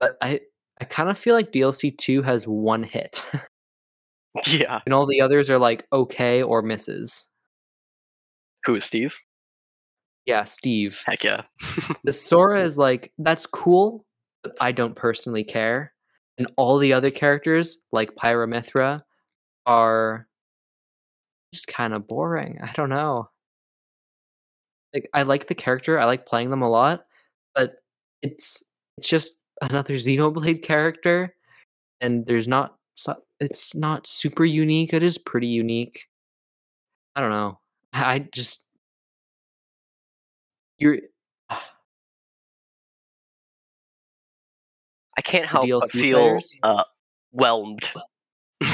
But 0.00 0.16
I 0.22 0.40
I 0.80 0.84
kind 0.84 1.08
of 1.08 1.18
feel 1.18 1.34
like 1.34 1.52
DLC 1.52 1.96
two 1.96 2.22
has 2.22 2.46
one 2.46 2.82
hit, 2.82 3.24
Yeah. 4.46 4.80
and 4.84 4.94
all 4.94 5.06
the 5.06 5.20
others 5.20 5.48
are 5.50 5.58
like 5.58 5.86
okay 5.92 6.42
or 6.42 6.62
misses. 6.62 7.30
Who 8.64 8.74
is 8.76 8.84
Steve? 8.84 9.14
Yeah, 10.26 10.44
Steve. 10.44 11.02
Heck 11.04 11.22
yeah. 11.24 11.42
The 12.04 12.12
Sora 12.12 12.64
is 12.64 12.78
like 12.78 13.12
that's 13.18 13.46
cool, 13.46 14.04
but 14.42 14.56
I 14.60 14.72
don't 14.72 14.96
personally 14.96 15.44
care. 15.44 15.92
And 16.38 16.48
all 16.56 16.78
the 16.78 16.92
other 16.92 17.10
characters, 17.10 17.78
like 17.92 18.14
Pyramithra, 18.16 19.02
are 19.66 20.26
just 21.52 21.66
kind 21.68 21.94
of 21.94 22.08
boring. 22.08 22.58
I 22.62 22.72
don't 22.72 22.88
know. 22.88 23.28
Like 24.92 25.08
I 25.12 25.22
like 25.24 25.46
the 25.46 25.54
character, 25.54 25.98
I 25.98 26.04
like 26.04 26.26
playing 26.26 26.50
them 26.50 26.62
a 26.62 26.70
lot, 26.70 27.04
but 27.54 27.76
it's 28.22 28.62
it's 28.96 29.08
just 29.08 29.40
another 29.60 29.94
Xenoblade 29.94 30.62
character, 30.62 31.34
and 32.00 32.26
there's 32.26 32.48
not 32.48 32.76
it's 33.40 33.74
not 33.74 34.06
super 34.06 34.44
unique. 34.44 34.92
It 34.92 35.02
is 35.02 35.18
pretty 35.18 35.48
unique. 35.48 36.04
I 37.16 37.20
don't 37.20 37.30
know. 37.30 37.58
I 37.92 38.14
I 38.14 38.18
just 38.32 38.63
you're 40.78 40.98
I 45.16 45.22
can't 45.22 45.46
help 45.46 45.68
but 45.68 45.90
feel 45.90 46.18
players? 46.18 46.52
uh, 46.62 46.84
whelmed. 47.32 47.88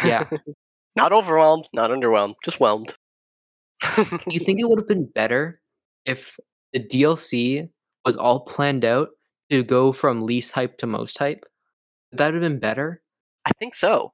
yeah. 0.04 0.28
not 0.96 1.12
overwhelmed, 1.12 1.68
not 1.72 1.90
underwhelmed, 1.90 2.34
just 2.44 2.58
whelmed. 2.58 2.94
You 4.26 4.40
think 4.40 4.60
it 4.60 4.68
would 4.68 4.78
have 4.78 4.88
been 4.88 5.06
better 5.06 5.60
if 6.04 6.38
the 6.72 6.80
DLC 6.80 7.68
was 8.04 8.16
all 8.16 8.40
planned 8.40 8.84
out 8.84 9.08
to 9.50 9.62
go 9.62 9.92
from 9.92 10.22
least 10.22 10.52
hype 10.52 10.78
to 10.78 10.86
most 10.86 11.18
hype? 11.18 11.44
That 12.12 12.32
would 12.32 12.34
that 12.34 12.34
have 12.34 12.42
been 12.42 12.58
better? 12.58 13.02
I 13.44 13.52
think 13.58 13.74
so. 13.74 14.12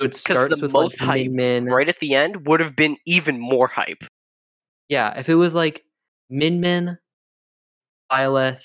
So 0.00 0.06
it 0.06 0.16
starts 0.16 0.60
the 0.60 0.62
with 0.62 0.72
most 0.72 1.00
like 1.00 1.08
hype 1.08 1.30
Min 1.30 1.64
Min. 1.64 1.72
Right 1.74 1.88
at 1.88 1.98
the 2.00 2.14
end 2.14 2.46
would 2.46 2.60
have 2.60 2.76
been 2.76 2.96
even 3.06 3.38
more 3.38 3.68
hype. 3.68 4.02
Yeah, 4.88 5.18
if 5.18 5.28
it 5.28 5.34
was 5.34 5.54
like 5.54 5.84
Min 6.30 6.60
Min, 6.60 6.98
Byleth, 8.10 8.64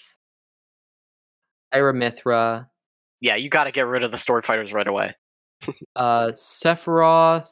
Pyramithra, 1.73 2.67
Yeah, 3.21 3.35
you 3.35 3.49
got 3.49 3.65
to 3.65 3.71
get 3.71 3.87
rid 3.87 4.03
of 4.03 4.11
the 4.11 4.17
sword 4.17 4.45
fighters 4.45 4.71
right 4.73 4.87
away, 4.87 5.13
uh, 5.95 6.27
Sephiroth, 6.33 7.47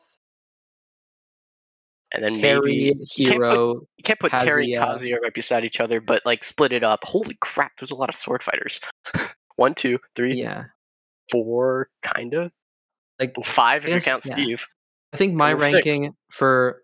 and 2.14 2.24
then 2.24 2.40
Terry, 2.40 2.62
maybe 2.62 2.74
you 2.76 2.94
can't 2.96 3.40
put, 3.40 3.44
Hero. 3.44 3.74
you 3.98 4.04
can't 4.04 4.20
put 4.20 4.32
Terry 4.32 4.74
and 4.74 4.84
Kazuya. 4.86 5.20
Right 5.22 5.34
beside 5.34 5.66
each 5.66 5.80
other, 5.80 6.00
but 6.00 6.22
like 6.26 6.44
split 6.44 6.72
it 6.72 6.84
up. 6.84 7.00
Holy 7.04 7.36
crap! 7.42 7.72
There's 7.80 7.92
a 7.92 7.96
lot 7.96 8.10
of 8.10 8.16
sword 8.16 8.44
fighters. 8.44 8.80
One, 9.56 9.76
two, 9.76 10.00
three, 10.16 10.36
Yeah, 10.36 10.66
four, 11.32 11.90
kind 12.02 12.34
of 12.34 12.52
like 13.20 13.36
five 13.44 13.86
if 13.86 13.90
you 13.94 14.02
count 14.02 14.26
yeah. 14.26 14.34
Steve. 14.34 14.66
I 15.14 15.18
think 15.18 15.36
my 15.36 15.54
Or 15.54 15.60
six. 15.60 15.74
ranking 15.76 16.16
for 16.32 16.82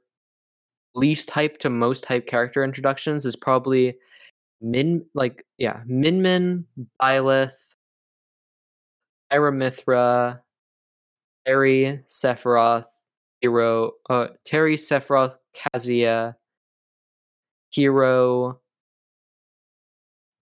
least 0.93 1.31
hype 1.31 1.57
to 1.59 1.69
most 1.71 2.05
hype 2.05 2.27
character 2.27 2.63
introductions 2.63 3.25
is 3.25 3.35
probably 3.35 3.95
Min 4.61 5.05
like 5.13 5.45
yeah, 5.57 5.81
Minmin, 5.87 6.21
Min, 6.21 6.65
Byleth, 7.01 7.53
Pyramithra, 9.31 10.41
Terry, 11.45 12.03
Sephiroth, 12.07 12.85
Hero, 13.41 13.91
uh 14.09 14.27
Terry, 14.45 14.75
Sephiroth, 14.75 15.35
Kazuya, 15.55 16.35
Hero, 17.71 18.59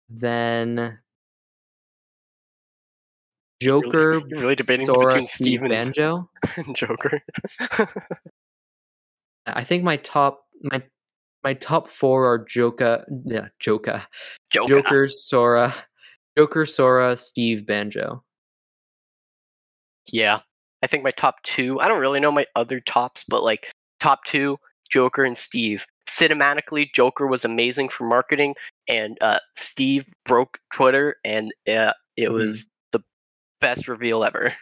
then 0.08 0.98
Joker, 3.60 4.20
You're 4.28 4.40
really 4.40 4.54
debating 4.54 4.86
Sora, 4.86 5.06
between 5.06 5.22
Steve, 5.24 5.60
Steve 5.60 5.62
and, 5.62 5.70
Banjo. 5.70 6.28
and 6.56 6.76
Joker. 6.76 7.22
I 9.46 9.64
think 9.64 9.82
my 9.82 9.96
top 9.96 10.44
my 10.62 10.82
my 11.46 11.54
top 11.54 11.88
four 11.88 12.26
are 12.26 12.38
Joka, 12.44 13.04
yeah, 13.24 13.46
Joka, 13.60 14.08
Joker. 14.50 14.68
Joker, 14.82 15.08
Sora, 15.08 15.72
Joker, 16.36 16.66
Sora, 16.66 17.16
Steve, 17.16 17.64
Banjo. 17.64 18.24
Yeah. 20.12 20.40
I 20.82 20.88
think 20.88 21.04
my 21.04 21.12
top 21.12 21.36
two, 21.44 21.78
I 21.80 21.86
don't 21.86 22.00
really 22.00 22.18
know 22.18 22.32
my 22.32 22.46
other 22.56 22.80
tops, 22.80 23.24
but 23.28 23.44
like 23.44 23.70
top 24.00 24.24
two, 24.26 24.58
Joker 24.90 25.24
and 25.24 25.38
Steve. 25.38 25.86
Cinematically, 26.08 26.86
Joker 26.94 27.28
was 27.28 27.44
amazing 27.44 27.90
for 27.90 28.04
marketing, 28.04 28.54
and 28.88 29.16
uh, 29.20 29.38
Steve 29.56 30.04
broke 30.24 30.58
Twitter, 30.74 31.16
and 31.24 31.52
uh, 31.68 31.92
it 32.16 32.28
Mhm. 32.28 32.34
was 32.34 32.68
the 32.90 33.00
best 33.60 33.86
reveal 33.86 34.24
ever. 34.24 34.52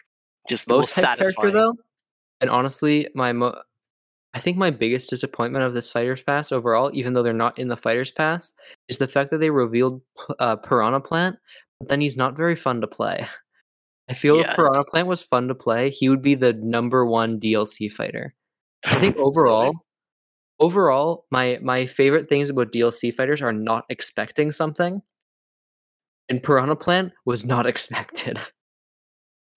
Just 0.49 0.67
Most 0.67 0.77
most 0.77 0.95
hype 0.95 1.17
character 1.17 1.23
satisfying. 1.41 1.53
though, 1.53 1.73
and 2.41 2.49
honestly, 2.51 3.07
my 3.15 3.33
mo- 3.33 3.59
I 4.35 4.39
think 4.39 4.57
my 4.57 4.69
biggest 4.69 5.09
disappointment 5.09 5.63
of 5.63 5.73
this 5.73 5.89
Fighters 5.89 6.21
Pass 6.21 6.51
overall, 6.51 6.91
even 6.93 7.13
though 7.13 7.23
they're 7.23 7.33
not 7.33 7.57
in 7.57 7.69
the 7.69 7.77
Fighters 7.77 8.11
Pass, 8.11 8.51
is 8.89 8.97
the 8.97 9.07
fact 9.07 9.31
that 9.31 9.37
they 9.37 9.49
revealed 9.49 10.01
uh, 10.39 10.57
Piranha 10.57 10.99
Plant, 10.99 11.37
but 11.79 11.87
then 11.87 12.01
he's 12.01 12.17
not 12.17 12.35
very 12.35 12.55
fun 12.57 12.81
to 12.81 12.87
play. 12.87 13.27
I 14.09 14.13
feel 14.13 14.37
Yeah. 14.37 14.51
if 14.51 14.55
Piranha 14.57 14.83
Plant 14.83 15.07
was 15.07 15.23
fun 15.23 15.47
to 15.47 15.55
play, 15.55 15.89
he 15.89 16.09
would 16.09 16.21
be 16.21 16.35
the 16.35 16.51
number 16.53 17.05
one 17.05 17.39
DLC 17.39 17.89
fighter. 17.89 18.35
I 18.85 18.99
think 18.99 19.15
overall, 19.17 19.73
overall, 20.59 21.25
my 21.31 21.57
my 21.63 21.85
favorite 21.85 22.27
things 22.27 22.49
about 22.49 22.73
DLC 22.73 23.15
fighters 23.15 23.41
are 23.41 23.53
not 23.53 23.85
expecting 23.89 24.51
something, 24.51 25.01
and 26.29 26.43
Piranha 26.43 26.75
Plant 26.75 27.13
was 27.25 27.45
not 27.45 27.65
expected. 27.71 28.37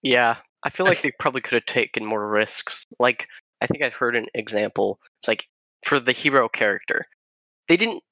Yeah, 0.02 0.36
I 0.62 0.70
feel 0.70 0.86
like 0.86 1.02
they 1.02 1.10
probably 1.18 1.40
could 1.40 1.54
have 1.54 1.66
taken 1.66 2.04
more 2.06 2.28
risks. 2.28 2.86
Like, 3.00 3.26
I 3.60 3.66
think 3.66 3.82
I 3.82 3.88
heard 3.90 4.16
an 4.16 4.26
example. 4.34 4.98
It's 5.20 5.28
like 5.28 5.46
for 5.84 6.00
the 6.00 6.12
hero 6.12 6.48
character, 6.48 7.06
they 7.68 7.76
didn't. 7.76 8.02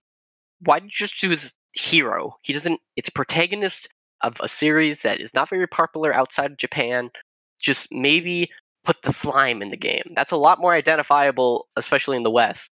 Why 0.61 0.79
did 0.81 0.87
you 0.87 1.07
just 1.07 1.21
do 1.21 1.31
his 1.31 1.53
hero? 1.73 2.37
He 2.43 2.53
doesn't. 2.53 2.81
It's 2.97 3.09
a 3.09 3.13
protagonist 3.13 3.89
of 4.23 4.37
a 4.41 4.49
series 4.49 5.03
that 5.03 5.21
is 5.21 5.35
not 5.35 5.51
very 5.51 5.67
popular 5.67 6.15
outside 6.15 6.51
of 6.53 6.57
Japan. 6.59 7.11
Just 7.61 7.89
maybe 7.93 8.51
put 8.85 8.97
the 9.03 9.13
slime 9.13 9.63
in 9.63 9.71
the 9.71 9.77
game. 9.77 10.13
That's 10.15 10.31
a 10.33 10.37
lot 10.37 10.61
more 10.61 10.75
identifiable, 10.75 11.67
especially 11.77 12.17
in 12.17 12.23
the 12.23 12.31
West. 12.31 12.71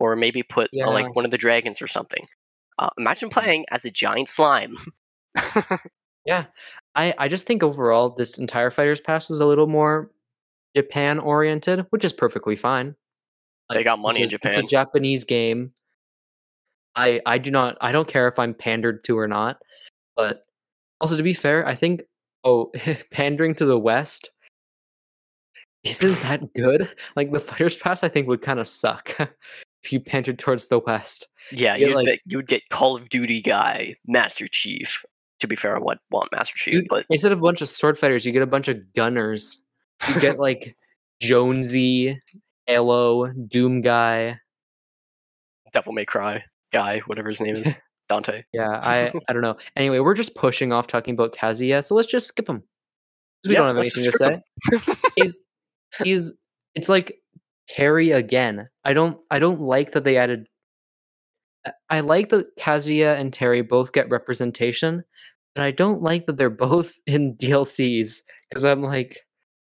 Or 0.00 0.16
maybe 0.16 0.42
put 0.42 0.66
uh, 0.66 0.68
Yeah. 0.72 0.86
like 0.88 1.14
one 1.14 1.24
of 1.24 1.30
the 1.30 1.38
dragons 1.38 1.80
or 1.80 1.86
something. 1.86 2.26
Uh, 2.78 2.90
imagine 2.98 3.30
playing 3.30 3.64
as 3.70 3.84
a 3.84 3.90
giant 3.90 4.28
slime. 4.28 4.76
Yeah, 6.26 6.46
I 6.94 7.14
I 7.18 7.28
just 7.28 7.46
think 7.46 7.62
overall 7.62 8.08
this 8.10 8.38
entire 8.38 8.70
Fighters 8.70 9.00
Pass 9.00 9.28
was 9.28 9.40
a 9.40 9.46
little 9.46 9.66
more 9.66 10.10
Japan 10.76 11.18
oriented, 11.18 11.86
which 11.90 12.04
is 12.04 12.12
perfectly 12.12 12.56
fine. 12.56 12.94
they 13.70 13.84
got 13.84 13.98
money 13.98 14.20
in 14.22 14.28
a- 14.28 14.30
Japan. 14.30 14.52
It's 14.52 14.58
a 14.58 14.62
Japanese 14.66 15.24
game. 15.24 15.72
I 16.96 17.20
I 17.26 17.38
do 17.38 17.50
not 17.50 17.76
I 17.80 17.92
don't 17.92 18.06
care 18.08 18.28
if 18.28 18.38
I'm 18.38 18.54
pandered 18.54 19.02
to 19.04 19.18
or 19.18 19.26
not, 19.28 19.58
but 20.16 20.44
also 21.00 21.16
to 21.16 21.22
be 21.22 21.34
fair, 21.34 21.66
I 21.66 21.74
think 21.74 22.02
oh 22.44 22.70
pandering 23.10 23.54
to 23.56 23.64
the 23.64 23.78
West 23.78 24.30
isn't 25.82 26.20
that 26.22 26.52
good. 26.54 26.90
Like 27.16 27.32
the 27.32 27.40
Fighters 27.40 27.76
Pass, 27.76 28.02
I 28.02 28.08
think 28.08 28.26
would 28.28 28.42
kind 28.42 28.58
of 28.60 28.68
suck 28.68 29.16
if 29.82 29.92
you 29.92 30.00
pandered 30.00 30.38
towards 30.38 30.66
the 30.66 30.78
West. 30.78 31.26
Yeah, 31.52 31.76
you'd, 31.76 31.94
like- 31.94 32.22
you 32.26 32.38
would 32.38 32.48
get 32.48 32.62
Call 32.70 32.96
of 32.96 33.08
Duty 33.10 33.42
guy, 33.42 33.96
Master 34.06 34.48
Chief. 34.48 35.04
To 35.40 35.46
be 35.48 35.56
fair, 35.56 35.76
I 35.76 35.80
would 35.80 35.98
want 36.10 36.32
Master 36.32 36.54
Chief, 36.56 36.74
You- 36.74 36.86
but 36.88 37.04
instead 37.10 37.32
of 37.32 37.38
a 37.38 37.42
bunch 37.42 37.60
of 37.60 37.68
sword 37.68 37.98
fighters, 37.98 38.24
you 38.24 38.32
get 38.32 38.40
a 38.42 38.46
bunch 38.46 38.68
of 38.68 38.92
gunners. 38.94 39.58
You 40.08 40.20
get 40.20 40.38
like 40.38 40.76
Jonesy, 41.20 42.20
Halo, 42.66 43.28
Doom 43.32 43.80
guy. 43.82 44.40
Devil 45.72 45.92
May 45.92 46.04
Cry 46.04 46.44
guy, 46.72 47.00
whatever 47.06 47.30
his 47.30 47.40
name 47.40 47.56
is, 47.56 47.74
Dante. 48.08 48.44
Yeah, 48.52 48.68
I 48.82 49.12
I 49.28 49.32
don't 49.32 49.42
know. 49.42 49.56
Anyway, 49.76 49.98
we're 49.98 50.14
just 50.14 50.34
pushing 50.34 50.72
off 50.72 50.86
talking 50.86 51.14
about 51.14 51.34
Kazuya, 51.34 51.84
so 51.84 51.94
let's 51.94 52.08
just 52.10 52.28
skip 52.28 52.48
him. 52.48 52.58
'Cause 52.58 53.48
We 53.48 53.54
Yeah, 53.54 53.60
don't 53.60 53.68
have 53.68 53.84
let's 53.84 53.96
anything 53.96 54.12
to 54.12 54.18
say. 54.18 54.40
he's 55.16 55.40
he's 56.02 56.32
it's 56.74 56.88
like 56.88 57.16
Terry 57.68 58.10
again. 58.12 58.68
I 58.84 58.92
don't 58.92 59.18
I 59.30 59.38
don't 59.38 59.60
like 59.60 59.92
that 59.92 60.04
they 60.04 60.16
added. 60.16 60.46
I- 61.66 61.72
I 61.90 62.00
like 62.00 62.28
that 62.28 62.56
Kazuya 62.58 63.18
and 63.18 63.32
Terry 63.32 63.62
both 63.62 63.92
get 63.92 64.10
representation, 64.10 65.04
But 65.54 65.64
I 65.64 65.70
don't 65.70 66.02
like 66.02 66.26
that 66.26 66.36
they're 66.36 66.50
both 66.50 66.94
in 67.06 67.36
DLCs 67.36 68.20
because 68.50 68.64
I'm 68.64 68.82
like, 68.82 69.18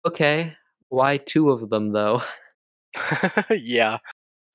okay, 0.06 0.54
why 0.88 1.18
two 1.18 1.50
of 1.50 1.70
them 1.70 1.92
though? 1.92 2.22
yeah, 3.50 3.98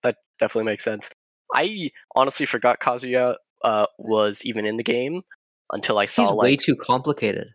that 0.03 0.17
definitely 0.39 0.65
makes 0.71 0.83
sense. 0.83 1.09
I 1.53 1.91
honestly 2.15 2.45
forgot 2.45 2.79
Kazuya 2.79 3.35
uh, 3.63 3.85
was 3.97 4.41
even 4.43 4.65
in 4.65 4.77
the 4.77 4.83
game 4.83 5.23
until 5.71 5.97
I 5.97 6.05
saw 6.05 6.23
He's 6.23 6.31
like 6.31 6.43
way 6.43 6.55
too 6.57 6.75
complicated. 6.75 7.47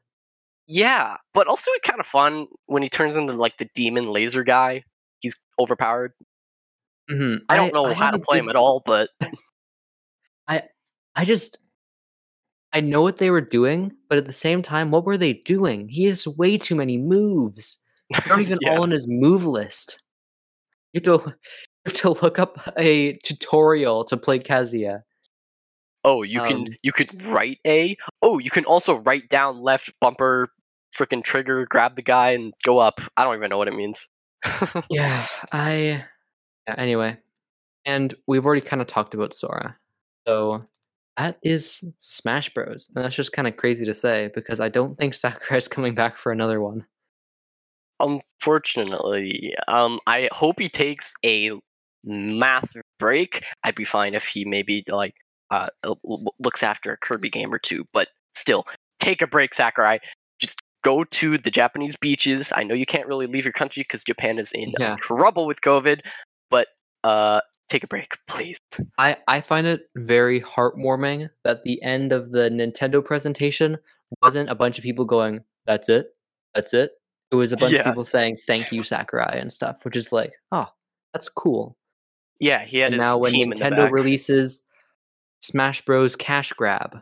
yeah, 0.66 1.16
but 1.32 1.46
also 1.46 1.70
it's 1.72 1.88
kind 1.88 2.00
of 2.00 2.06
fun 2.06 2.46
when 2.66 2.82
he 2.82 2.88
turns 2.88 3.16
into 3.16 3.32
like 3.32 3.56
the 3.58 3.68
demon 3.74 4.04
laser 4.10 4.42
guy. 4.44 4.82
He's 5.20 5.40
overpowered. 5.58 6.12
hmm 7.08 7.36
I 7.48 7.56
don't 7.56 7.72
know 7.72 7.94
how 7.94 8.10
to 8.10 8.18
play 8.18 8.38
him 8.38 8.48
at 8.48 8.56
all, 8.56 8.82
but 8.84 9.08
I 10.48 10.62
I 11.14 11.24
just 11.24 11.58
I 12.72 12.80
know 12.80 13.02
what 13.02 13.18
they 13.18 13.30
were 13.30 13.40
doing, 13.40 13.92
but 14.08 14.18
at 14.18 14.26
the 14.26 14.32
same 14.32 14.62
time, 14.62 14.90
what 14.90 15.04
were 15.04 15.16
they 15.16 15.34
doing? 15.34 15.88
He 15.88 16.04
has 16.04 16.26
way 16.26 16.58
too 16.58 16.74
many 16.74 16.98
moves. 16.98 17.78
They're 18.10 18.22
not 18.28 18.40
even 18.40 18.58
Yeah. 18.62 18.76
all 18.76 18.82
on 18.82 18.90
his 18.90 19.06
move 19.08 19.44
list. 19.44 19.98
You 20.92 21.00
have 21.04 21.20
to 21.22 21.28
you 21.30 21.34
have 21.86 21.94
to 21.94 22.10
look 22.22 22.38
up 22.38 22.72
a 22.78 23.14
tutorial 23.24 24.04
to 24.04 24.16
play 24.16 24.38
Kazuya. 24.38 25.00
Oh, 26.04 26.22
you 26.22 26.40
can 26.42 26.56
Um, 26.56 26.66
you 26.82 26.92
could 26.92 27.22
write 27.22 27.58
A. 27.66 27.96
Oh, 28.22 28.38
you 28.38 28.50
can 28.50 28.64
also 28.66 28.94
write 28.96 29.28
down 29.30 29.60
left 29.62 29.90
bumper, 30.00 30.50
freaking 30.94 31.24
trigger, 31.24 31.66
grab 31.68 31.96
the 31.96 32.02
guy 32.02 32.32
and 32.32 32.52
go 32.62 32.78
up. 32.78 33.00
I 33.16 33.24
don't 33.24 33.36
even 33.36 33.48
know 33.50 33.58
what 33.58 33.68
it 33.68 33.74
means. 33.74 34.08
Yeah, 34.90 35.26
I. 35.52 36.04
Yeah, 36.68 36.74
anyway, 36.78 37.18
and 37.86 38.14
we've 38.26 38.44
already 38.46 38.60
kind 38.62 38.80
of 38.82 38.88
talked 38.88 39.14
about 39.14 39.34
Sora, 39.34 39.76
so 40.26 40.64
that 41.16 41.38
is 41.42 41.84
Smash 41.98 42.52
Bros. 42.54 42.90
And 42.94 43.04
that's 43.04 43.14
just 43.16 43.32
kind 43.32 43.46
of 43.48 43.56
crazy 43.56 43.84
to 43.86 43.94
say 43.94 44.30
because 44.34 44.60
I 44.60 44.68
don't 44.68 44.96
think 44.98 45.14
Sakurai's 45.14 45.68
coming 45.68 45.94
back 45.94 46.16
for 46.18 46.32
another 46.32 46.60
one. 46.60 46.86
Unfortunately, 48.00 49.54
um, 49.68 50.00
I 50.06 50.28
hope 50.32 50.58
he 50.58 50.68
takes 50.68 51.12
a 51.24 51.52
massive 52.04 52.82
break. 52.98 53.44
I'd 53.62 53.74
be 53.74 53.84
fine 53.84 54.14
if 54.14 54.24
he 54.26 54.44
maybe 54.44 54.84
like 54.88 55.14
uh 55.50 55.68
looks 56.38 56.62
after 56.62 56.92
a 56.92 56.96
Kirby 56.96 57.30
game 57.30 57.52
or 57.52 57.58
two, 57.58 57.84
but 57.92 58.08
still, 58.34 58.64
take 59.00 59.22
a 59.22 59.26
break, 59.26 59.54
Sakurai. 59.54 59.98
Just 60.40 60.60
go 60.84 61.04
to 61.04 61.38
the 61.38 61.50
Japanese 61.50 61.96
beaches. 61.96 62.52
I 62.54 62.62
know 62.64 62.74
you 62.74 62.86
can't 62.86 63.06
really 63.06 63.26
leave 63.26 63.44
your 63.44 63.52
country 63.52 63.82
because 63.82 64.02
Japan 64.04 64.38
is 64.38 64.52
in 64.52 64.72
Yeah. 64.78 64.96
trouble 64.96 65.46
with 65.46 65.60
COVID, 65.62 66.00
but 66.50 66.68
uh, 67.04 67.40
take 67.70 67.84
a 67.84 67.86
break, 67.86 68.18
please. 68.28 68.58
I 68.98 69.16
I 69.28 69.40
find 69.40 69.66
it 69.66 69.88
very 69.96 70.40
heartwarming 70.40 71.30
that 71.44 71.64
the 71.64 71.82
end 71.82 72.12
of 72.12 72.32
the 72.32 72.50
Nintendo 72.50 73.04
presentation 73.04 73.78
wasn't 74.22 74.50
a 74.50 74.54
bunch 74.54 74.78
of 74.78 74.84
people 74.84 75.04
going, 75.04 75.44
"That's 75.66 75.88
it, 75.88 76.14
that's 76.54 76.74
it." 76.74 76.92
It 77.34 77.36
was 77.36 77.50
a 77.50 77.56
bunch 77.56 77.72
Yeah. 77.72 77.80
of 77.80 77.86
people 77.86 78.04
saying, 78.04 78.36
"Thank 78.46 78.70
you, 78.70 78.84
Sakurai" 78.84 79.36
and 79.40 79.52
stuff, 79.52 79.84
which 79.84 79.96
is 79.96 80.12
like, 80.12 80.32
oh, 80.52 80.68
that's 81.12 81.28
cool. 81.28 81.76
Yeah, 82.38 82.64
he 82.64 82.78
had 82.78 82.92
and 82.92 82.94
his 82.94 83.00
now 83.00 83.18
when 83.18 83.32
team 83.32 83.50
in 83.52 83.58
the 83.58 83.64
Nintendo 83.64 83.90
releases 83.90 84.64
Smash 85.40 85.84
Bros. 85.84 86.14
Cash 86.14 86.52
Grab, 86.52 87.00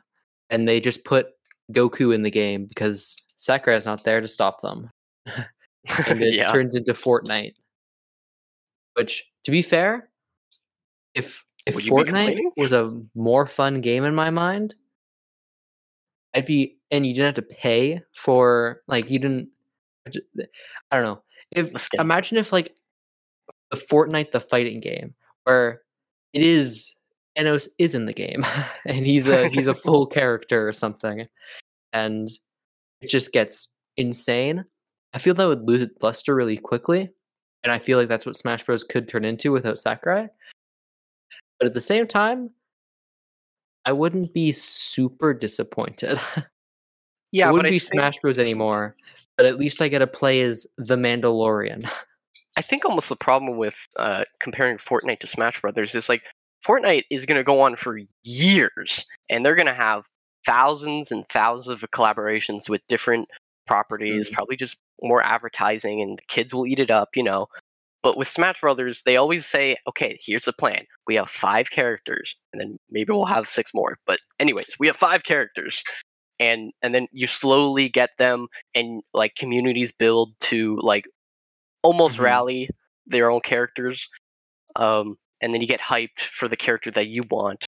and 0.49 0.67
they 0.67 0.81
just 0.81 1.05
put 1.05 1.27
Goku 1.71 2.15
in 2.15 2.23
the 2.23 2.31
game 2.31 2.65
because 2.65 3.15
Sakurai's 3.37 3.85
not 3.85 4.05
there 4.05 4.23
to 4.23 4.29
stop 4.29 4.63
them, 4.63 4.91
and 5.27 5.45
it 6.23 6.35
yeah, 6.35 6.51
turns 6.51 6.75
into 6.75 6.95
Fortnite. 6.95 7.55
Which, 8.95 9.27
to 9.45 9.51
be 9.51 9.61
fair, 9.61 10.09
if 11.15 11.45
if 11.67 11.75
Would 11.75 11.85
you 11.85 11.95
be 11.95 12.11
Fortnite 12.11 12.39
was 12.57 12.73
a 12.73 12.99
more 13.15 13.47
fun 13.47 13.83
game 13.83 14.05
in 14.05 14.15
my 14.15 14.31
mind, 14.31 14.75
I'd 16.35 16.47
be, 16.47 16.79
and 16.91 17.07
you 17.07 17.13
didn't 17.13 17.37
have 17.37 17.47
to 17.47 17.55
pay 17.55 18.01
for 18.15 18.81
like 18.89 19.11
you 19.11 19.19
didn't. 19.19 19.49
I 20.07 20.97
don't 20.97 21.05
know. 21.05 21.23
If 21.51 21.89
imagine 21.99 22.39
if 22.39 22.53
like 22.53 22.75
the 23.71 23.77
Fortnite 23.77 24.33
the 24.33 24.41
fighting 24.41 24.81
game 24.81 25.15
where 25.45 25.83
it 26.33 26.43
is 26.43 26.95
Enos 27.39 27.69
is 27.79 27.95
in 27.95 28.07
the 28.07 28.13
game 28.13 28.45
and 28.87 29.07
he's 29.07 29.29
a 29.29 29.49
he's 29.49 29.67
a 29.67 29.75
full 29.75 30.07
character 30.19 30.69
or 30.69 30.73
something, 30.73 31.27
and 31.93 32.31
it 33.01 33.09
just 33.09 33.33
gets 33.33 33.75
insane. 33.97 34.65
I 35.15 35.19
feel 35.19 35.35
that 35.35 35.47
would 35.47 35.69
lose 35.69 35.83
its 35.83 35.95
luster 36.03 36.35
really 36.35 36.57
quickly, 36.57 37.11
and 37.63 37.73
I 37.73 37.79
feel 37.79 37.99
like 37.99 38.09
that's 38.09 38.27
what 38.27 38.37
Smash 38.37 38.65
Bros 38.65 38.85
could 38.85 39.09
turn 39.09 39.25
into 39.25 39.53
without 39.53 39.81
Sakurai. 39.81 40.29
But 41.59 41.67
at 41.67 41.75
the 41.75 41.81
same 41.81 42.07
time, 42.07 42.51
I 43.85 43.93
wouldn't 43.93 44.33
be 44.33 44.53
super 44.53 45.35
disappointed. 45.35 46.19
yeah, 47.33 47.49
it 47.49 47.53
wouldn't 47.53 47.71
be 47.71 47.79
think, 47.79 48.01
Smash 48.01 48.19
Bros 48.19 48.39
anymore, 48.39 48.95
but 49.37 49.47
at 49.47 49.59
least 49.59 49.81
I 49.83 49.89
get 49.89 50.01
to 50.01 50.07
play 50.07 50.43
as 50.43 50.67
the 50.77 50.97
Mandalorian. 50.97 51.91
I 52.57 52.63
think 52.63 52.85
almost 52.85 53.09
the 53.09 53.17
problem 53.17 53.57
with 53.57 53.75
uh, 53.97 54.25
comparing 54.39 54.77
Fortnite 54.77 55.21
to 55.21 55.27
Smash 55.27 55.61
Brothers 55.63 55.95
is 55.95 56.09
like 56.11 56.23
Fortnite 56.65 57.05
is 57.11 57.25
going 57.25 57.39
to 57.39 57.45
go 57.45 57.63
on 57.63 57.77
for 57.77 57.99
years, 58.23 59.07
and 59.31 59.45
they're 59.45 59.57
going 59.57 59.67
to 59.67 59.75
have 59.75 60.05
thousands 60.45 61.11
and 61.11 61.25
thousands 61.31 61.83
of 61.83 61.91
collaborations 61.91 62.69
with 62.69 62.83
different 62.89 63.29
properties, 63.67 64.29
probably 64.29 64.57
just 64.57 64.77
more 65.03 65.23
advertising, 65.25 66.03
and 66.03 66.19
the 66.19 66.23
kids 66.29 66.53
will 66.53 66.67
eat 66.67 66.81
it 66.81 66.91
up, 66.91 67.11
you 67.15 67.23
know. 67.23 67.47
But 68.03 68.19
with 68.19 68.29
Smash 68.29 68.61
Brothers, 68.61 69.03
they 69.05 69.17
always 69.17 69.47
say, 69.47 69.77
"Okay, 69.89 70.19
here's 70.21 70.45
the 70.45 70.53
plan. 70.53 70.85
We 71.07 71.15
have 71.15 71.31
five 71.31 71.71
characters, 71.71 72.37
and 72.53 72.61
then 72.61 72.79
maybe 72.91 73.13
we'll 73.13 73.25
have 73.27 73.49
six 73.49 73.73
more. 73.73 73.99
But 74.07 74.21
anyways, 74.39 74.77
we 74.79 74.89
have 74.89 74.97
five 74.97 75.23
characters." 75.25 75.83
And, 76.41 76.73
and 76.83 76.95
then 76.95 77.07
you 77.13 77.27
slowly 77.29 77.89
get 77.89 78.11
them 78.19 78.49
and 78.75 79.03
like 79.15 79.37
communities 79.37 79.93
build 79.93 80.35
to 80.41 80.79
like 80.83 81.05
almost 81.83 82.19
Mhm. 82.19 82.23
rally 82.23 82.69
their 83.07 83.31
own 83.31 83.41
characters 83.41 84.09
um, 84.77 85.19
and 85.41 85.53
then 85.53 85.61
you 85.61 85.67
get 85.67 85.81
hyped 85.81 86.21
for 86.21 86.49
the 86.49 86.57
character 86.57 86.91
that 86.93 87.09
you 87.09 87.23
want 87.31 87.65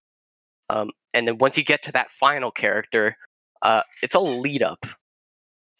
um, 0.70 0.90
and 1.12 1.26
then 1.28 1.38
once 1.38 1.56
you 1.58 1.64
get 1.64 1.82
to 1.84 1.92
that 1.92 2.10
final 2.10 2.50
character 2.50 3.16
uh, 3.62 3.82
it's 4.02 4.14
all 4.14 4.40
lead 4.40 4.62
up 4.62 4.86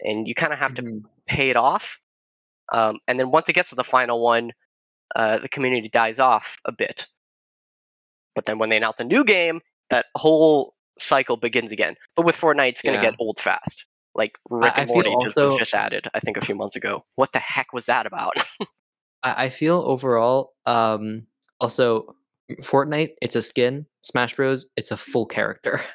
and 0.00 0.26
you 0.28 0.34
kind 0.34 0.52
of 0.52 0.58
have 0.58 0.74
to 0.74 0.82
Mhm. 0.82 1.04
pay 1.26 1.50
it 1.50 1.56
off 1.56 1.98
um, 2.72 2.98
and 3.08 3.18
then 3.18 3.30
once 3.30 3.48
it 3.48 3.54
gets 3.54 3.70
to 3.70 3.74
the 3.76 3.84
final 3.84 4.20
one 4.20 4.52
uh, 5.16 5.38
the 5.38 5.48
community 5.48 5.88
dies 5.88 6.18
off 6.18 6.56
a 6.64 6.72
bit 6.72 7.06
but 8.34 8.46
then 8.46 8.58
when 8.58 8.68
they 8.70 8.76
announce 8.76 9.00
a 9.00 9.04
new 9.04 9.24
game 9.24 9.60
that 9.90 10.06
whole 10.16 10.74
cycle 10.98 11.36
begins 11.36 11.72
again 11.72 11.94
but 12.16 12.24
with 12.24 12.36
fortnite 12.36 12.70
it's 12.70 12.82
going 12.82 12.94
to 12.96 13.02
Yeah. 13.02 13.10
get 13.10 13.16
old 13.18 13.40
fast 13.40 13.84
like 14.14 14.38
rick 14.50 14.72
I 14.76 14.82
and 14.82 14.88
morty 14.88 15.14
just, 15.22 15.36
was 15.36 15.56
just 15.58 15.74
added 15.74 16.08
i 16.14 16.20
think 16.20 16.36
a 16.36 16.44
few 16.44 16.54
months 16.54 16.76
ago 16.76 17.04
what 17.16 17.32
the 17.32 17.40
heck 17.40 17.72
was 17.72 17.86
that 17.86 18.06
about 18.06 18.34
I, 19.22 19.44
I 19.44 19.48
feel 19.48 19.82
overall, 19.86 20.52
um, 20.66 21.26
also 21.58 22.14
Fortnite, 22.60 23.12
it's 23.22 23.34
a 23.36 23.40
skin. 23.40 23.86
Smash 24.02 24.36
Bros, 24.36 24.66
it's 24.76 24.90
a 24.90 24.96
full 24.98 25.24
character. 25.26 25.80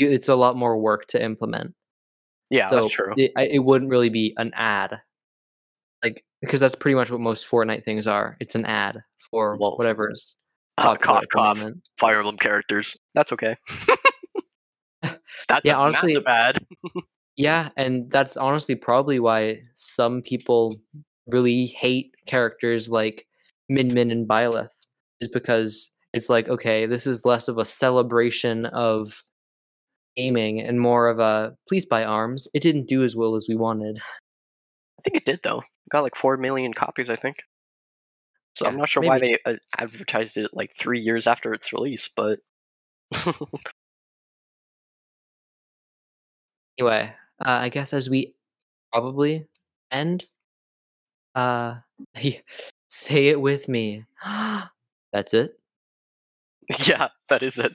It's 0.00 0.28
a 0.28 0.34
lot 0.34 0.56
more 0.56 0.76
work 0.78 1.06
to 1.08 1.22
implement. 1.22 1.74
yeah 2.50 2.66
so 2.66 2.80
that's 2.82 2.88
true 2.92 3.14
It, 3.16 3.30
it 3.36 3.60
wouldn't 3.60 3.88
really 3.90 4.08
be 4.08 4.34
an 4.36 4.50
ad, 4.54 5.00
like 6.02 6.24
because 6.40 6.58
that's 6.58 6.74
pretty 6.74 6.96
much 6.96 7.08
what 7.10 7.20
most 7.20 7.46
Fortnite 7.48 7.84
things 7.84 8.08
are. 8.08 8.36
It's 8.40 8.56
an 8.56 8.66
ad 8.66 9.02
for 9.30 9.56
Well, 9.60 9.76
whatever's 9.76 10.34
uh, 10.76 10.96
cough 10.96 11.28
cough. 11.32 11.62
Fire 11.98 12.18
Emblem 12.18 12.36
characters. 12.36 12.96
That's 13.14 13.30
okay. 13.32 13.56
That's 15.52 15.64
Yeah, 15.66 15.76
honestly- 15.78 16.18
bad. 16.18 16.58
Yeah, 17.36 17.70
and 17.78 18.10
that's 18.10 18.36
honestly 18.36 18.74
probably 18.74 19.18
why 19.18 19.62
some 19.72 20.20
people 20.20 20.76
really 21.26 21.66
hate 21.66 22.14
characters 22.26 22.90
like 22.90 23.26
Min 23.70 23.94
Min 23.94 24.10
and 24.10 24.28
Byleth, 24.28 24.74
is 25.22 25.28
because 25.28 25.90
it's 26.12 26.28
like, 26.28 26.50
okay, 26.50 26.84
this 26.84 27.06
is 27.06 27.24
less 27.24 27.48
of 27.48 27.56
a 27.56 27.64
celebration 27.64 28.66
of 28.66 29.24
gaming 30.14 30.60
and 30.60 30.78
more 30.78 31.08
of 31.08 31.20
a 31.20 31.56
please 31.68 31.86
buy 31.86 32.04
ARMS. 32.04 32.48
It 32.52 32.62
didn't 32.62 32.86
do 32.86 33.02
as 33.02 33.16
well 33.16 33.34
as 33.34 33.46
we 33.48 33.54
wanted. 33.56 33.96
I 33.96 35.02
think 35.02 35.16
it 35.16 35.24
did 35.24 35.40
though. 35.42 35.60
It 35.60 35.90
got 35.90 36.02
like 36.02 36.16
four 36.16 36.36
million 36.36 36.74
copies, 36.74 37.08
I 37.08 37.16
think. 37.16 37.36
So 38.56 38.66
I'm 38.66 38.76
not 38.76 38.90
sure 38.90 39.02
why 39.02 39.18
they 39.18 39.38
uh, 39.46 39.54
advertised 39.78 40.36
it 40.36 40.50
like 40.52 40.72
three 40.78 41.00
years 41.00 41.26
after 41.26 41.54
its 41.54 41.72
release, 41.72 42.10
but 42.14 42.40
Anyway, 46.82 47.14
uh, 47.38 47.58
I 47.62 47.68
guess 47.68 47.92
as 47.92 48.10
we 48.10 48.34
probably 48.92 49.46
end, 49.92 50.26
uh, 51.36 51.76
say 52.88 53.28
it 53.28 53.40
with 53.40 53.68
me. 53.68 54.04
That's 55.12 55.32
it. 55.32 55.54
yeah, 56.84 57.08
that 57.28 57.44
is 57.44 57.60
it. 57.60 57.72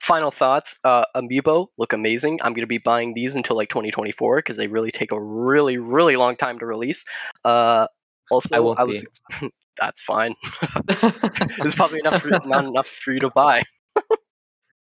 Final 0.00 0.32
thoughts. 0.32 0.80
Uh, 0.82 1.04
Amiibo 1.14 1.68
look 1.78 1.92
amazing. 1.92 2.40
I'm 2.42 2.54
gonna 2.54 2.66
be 2.66 2.78
buying 2.78 3.14
these 3.14 3.36
until 3.36 3.54
like 3.54 3.68
2024 3.68 4.38
because 4.38 4.56
they 4.56 4.66
really 4.66 4.90
take 4.90 5.12
a 5.12 5.20
really, 5.20 5.78
really 5.78 6.16
long 6.16 6.34
time 6.34 6.58
to 6.58 6.66
release. 6.66 7.04
Uh, 7.44 7.86
also, 8.32 8.48
I 8.52 8.58
won't 8.58 8.80
was. 8.84 9.06
that's 9.78 10.02
fine. 10.02 10.34
There's 11.60 11.76
probably 11.76 12.00
enough 12.00 12.22
for, 12.22 12.30
not 12.44 12.64
enough 12.64 12.88
for 12.88 13.12
you 13.12 13.20
to 13.20 13.30
buy. 13.30 13.62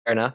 Fair 0.04 0.12
enough. 0.12 0.34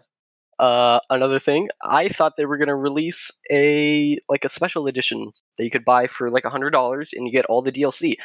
Uh, 0.58 1.00
another 1.10 1.40
thing, 1.40 1.68
I 1.84 2.08
thought 2.10 2.34
they 2.38 2.46
were 2.46 2.58
gonna 2.58 2.76
release 2.76 3.32
a 3.52 4.18
like 4.30 4.46
a 4.46 4.50
special 4.50 4.88
edition 4.88 5.32
that 5.58 5.64
you 5.64 5.72
could 5.72 5.86
buy 5.86 6.08
for 6.08 6.30
like 6.30 6.46
a 6.46 6.50
hundred 6.50 6.72
dollars 6.72 7.12
and 7.14 7.26
you 7.26 7.32
get 7.32 7.46
all 7.46 7.62
the 7.62 7.72
DLC. 7.72 8.16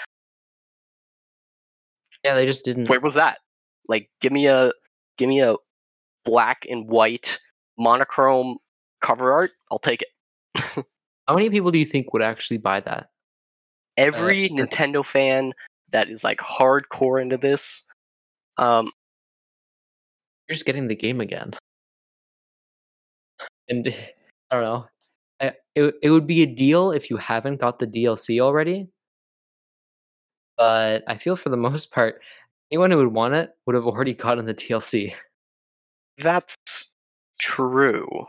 Yeah, 2.24 2.34
they 2.34 2.46
just 2.46 2.64
didn't. 2.64 2.88
Where 2.88 3.00
was 3.00 3.14
that? 3.14 3.38
Like, 3.88 4.10
give 4.20 4.32
me 4.32 4.46
a 4.46 4.72
give 5.16 5.28
me 5.28 5.40
a 5.40 5.56
black 6.24 6.66
and 6.68 6.86
white 6.88 7.38
monochrome 7.78 8.58
cover 9.00 9.32
art. 9.32 9.52
I'll 9.70 9.78
take 9.78 10.02
it. 10.02 10.08
How 11.26 11.34
many 11.34 11.50
people 11.50 11.70
do 11.70 11.78
you 11.78 11.86
think 11.86 12.12
would 12.12 12.22
actually 12.22 12.58
buy 12.58 12.80
that? 12.80 13.08
Every 13.96 14.46
Uh, 14.50 14.54
Nintendo 14.54 15.04
fan 15.04 15.52
that 15.90 16.08
is 16.10 16.22
like 16.22 16.38
hardcore 16.38 17.20
into 17.20 17.36
this, 17.36 17.84
um, 18.56 18.92
You're 20.48 20.54
just 20.54 20.64
getting 20.66 20.88
the 20.88 20.94
game 20.94 21.20
again. 21.20 21.52
And 23.70 23.88
I 24.50 24.56
don't 24.56 24.64
know. 24.64 24.86
I, 25.40 25.52
it 25.74 25.94
it 26.02 26.10
would 26.10 26.26
be 26.26 26.42
a 26.42 26.46
deal 26.46 26.92
if 26.92 27.10
you 27.10 27.16
haven't 27.16 27.60
got 27.60 27.78
the 27.78 27.86
DLC 27.86 28.40
already. 28.40 28.88
But 30.58 31.02
I 31.08 31.16
feel 31.18 31.36
for 31.36 31.48
the 31.48 31.56
most 31.68 31.90
part, 31.92 32.20
anyone 32.70 32.90
who 32.90 32.98
would 32.98 33.14
want 33.14 33.34
it 33.34 33.50
would 33.66 33.74
have 33.74 33.86
already 33.86 34.14
gotten 34.14 34.46
the 34.46 34.54
DLC. 34.54 35.14
that's 36.18 36.56
true. 37.40 38.26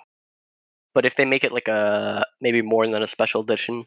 But 0.93 1.05
if 1.05 1.15
they 1.15 1.25
make 1.25 1.43
it 1.43 1.53
like 1.53 1.67
a 1.67 2.25
maybe 2.41 2.61
more 2.61 2.87
than 2.87 3.03
a 3.03 3.07
special 3.07 3.41
edition, 3.41 3.85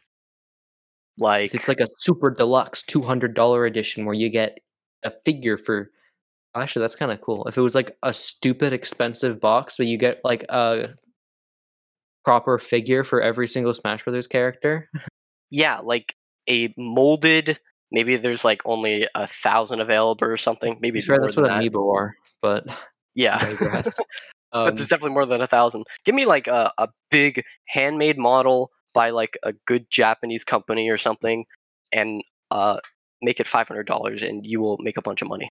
like 1.19 1.55
it's 1.55 1.69
like 1.69 1.81
a 1.81 1.89
super 1.99 2.31
deluxe 2.31 2.83
two 2.83 3.03
hundred 3.03 3.35
dollar 3.35 3.67
edition 3.67 4.05
where 4.05 4.15
you 4.15 4.29
get 4.31 4.59
a 5.05 5.13
figure 5.25 5.59
for 5.59 5.91
actually 6.57 6.83
that's 6.83 6.97
kind 6.97 7.13
of 7.13 7.21
cool. 7.21 7.47
If 7.47 7.59
it 7.59 7.63
was 7.63 7.75
like 7.75 7.97
a 8.03 8.15
stupid 8.15 8.73
expensive 8.73 9.41
box, 9.41 9.77
but 9.79 9.87
you 9.87 9.99
get 9.99 10.21
like 10.25 10.45
a 10.49 10.91
proper 12.25 12.59
figure 12.59 13.05
for 13.05 13.21
every 13.21 13.49
single 13.49 13.75
Smash 13.75 14.05
Brothers 14.05 14.27
character. 14.27 14.89
yeah, 15.51 15.81
like 15.81 16.15
a 16.49 16.73
molded. 16.77 17.59
Maybe 17.93 18.17
there's 18.17 18.45
like 18.45 18.61
only 18.65 19.07
a 19.15 19.27
thousand 19.27 19.81
available 19.81 20.27
or 20.27 20.37
something. 20.37 20.79
Maybe 20.81 21.03
more 21.07 21.21
that's 21.21 21.37
what 21.37 21.47
that. 21.47 21.63
Amiibo 21.63 21.95
are, 21.95 22.15
but 22.43 22.67
Yeah, 23.15 23.39
digress. 23.39 23.97
but 24.53 24.69
um, 24.69 24.77
there's 24.77 24.89
definitely 24.89 25.15
more 25.15 25.27
than 25.27 25.41
a 25.41 25.47
thousand. 25.47 25.85
Give 26.05 26.15
me 26.15 26.27
like 26.27 26.47
a, 26.47 26.73
a 26.79 26.89
big 27.11 27.45
handmade 27.69 28.19
model 28.19 28.71
by 28.93 29.11
like 29.11 29.39
a 29.43 29.53
good 29.67 29.87
Japanese 29.91 30.45
company 30.45 30.89
or 30.91 30.99
something, 30.99 31.45
and 31.93 32.23
uh, 32.51 32.79
make 33.23 33.41
it 33.41 33.47
five 33.47 33.69
hundred 33.69 33.87
dollars, 33.87 34.23
and 34.23 34.45
you 34.45 34.61
will 34.61 34.79
make 34.81 34.97
a 34.97 35.03
bunch 35.03 35.23
of 35.23 35.29
money. 35.29 35.49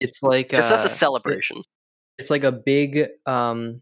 it's 0.00 0.22
like 0.22 0.54
uh, 0.54 0.82
a 0.84 0.88
celebration. 0.88 1.62
it's 2.18 2.30
like 2.30 2.42
a 2.42 2.50
big 2.50 3.06
um 3.26 3.80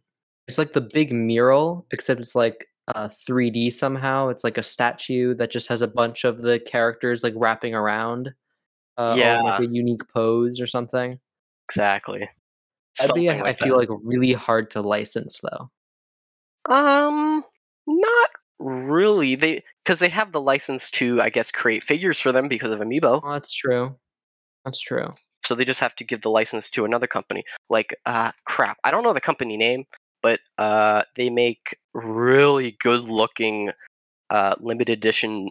it's 0.48 0.58
like 0.58 0.72
the 0.72 0.80
big 0.80 1.12
mural 1.12 1.86
except 1.92 2.20
it's 2.20 2.34
like 2.34 2.66
uh 2.88 3.08
3D 3.28 3.72
somehow. 3.72 4.28
It's 4.28 4.42
like 4.44 4.58
a 4.58 4.62
statue 4.62 5.34
that 5.34 5.50
just 5.50 5.68
has 5.68 5.82
a 5.82 5.86
bunch 5.86 6.24
of 6.24 6.42
the 6.42 6.58
characters 6.58 7.22
like 7.22 7.34
wrapping 7.36 7.74
around 7.74 8.32
uh 8.96 9.14
in, 9.16 9.42
like 9.44 9.60
a 9.60 9.66
unique 9.66 10.08
pose 10.08 10.60
or 10.60 10.66
something. 10.66 11.20
Exactly. 11.68 12.28
That'd 12.98 13.14
be 13.14 13.26
Something 13.26 13.42
I 13.42 13.42
like 13.50 13.60
feel 13.60 13.78
that. 13.78 13.90
like 13.90 14.00
really 14.02 14.32
hard 14.32 14.70
to 14.72 14.80
license 14.80 15.40
though. 15.42 15.70
Um, 16.74 17.44
not 17.86 18.30
really. 18.58 19.34
They 19.36 19.62
because 19.84 19.98
they 20.00 20.08
have 20.08 20.32
the 20.32 20.40
license 20.40 20.90
to, 20.92 21.20
I 21.20 21.30
guess, 21.30 21.50
create 21.50 21.82
figures 21.84 22.18
for 22.20 22.32
them 22.32 22.48
because 22.48 22.72
of 22.72 22.80
Amiibo. 22.80 23.20
Oh, 23.22 23.32
that's 23.32 23.52
true. 23.54 23.94
That's 24.64 24.80
true. 24.80 25.14
So 25.44 25.54
they 25.54 25.64
just 25.64 25.80
have 25.80 25.94
to 25.96 26.04
give 26.04 26.22
the 26.22 26.30
license 26.30 26.68
to 26.70 26.84
another 26.84 27.06
company. 27.06 27.44
Like, 27.70 27.94
uh, 28.04 28.32
crap. 28.44 28.76
I 28.84 28.90
don't 28.90 29.02
know 29.02 29.14
the 29.14 29.20
company 29.20 29.56
name, 29.56 29.84
but 30.22 30.40
uh, 30.58 31.02
they 31.16 31.30
make 31.30 31.78
really 31.94 32.76
good-looking, 32.80 33.70
uh, 34.30 34.54
limited 34.60 34.92
edition, 34.98 35.50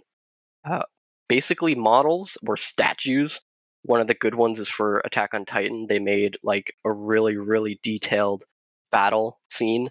uh, 0.65 0.83
basically 1.29 1.75
models 1.75 2.37
or 2.47 2.57
statues. 2.57 3.41
One 3.83 4.01
of 4.01 4.07
the 4.07 4.13
good 4.15 4.35
ones 4.35 4.59
is 4.59 4.69
for 4.69 4.99
Attack 5.05 5.33
on 5.33 5.45
Titan. 5.45 5.87
They 5.87 5.99
made 5.99 6.37
like 6.43 6.73
a 6.85 6.91
really, 6.91 7.37
really 7.37 7.79
detailed 7.83 8.43
battle 8.91 9.39
scene 9.49 9.89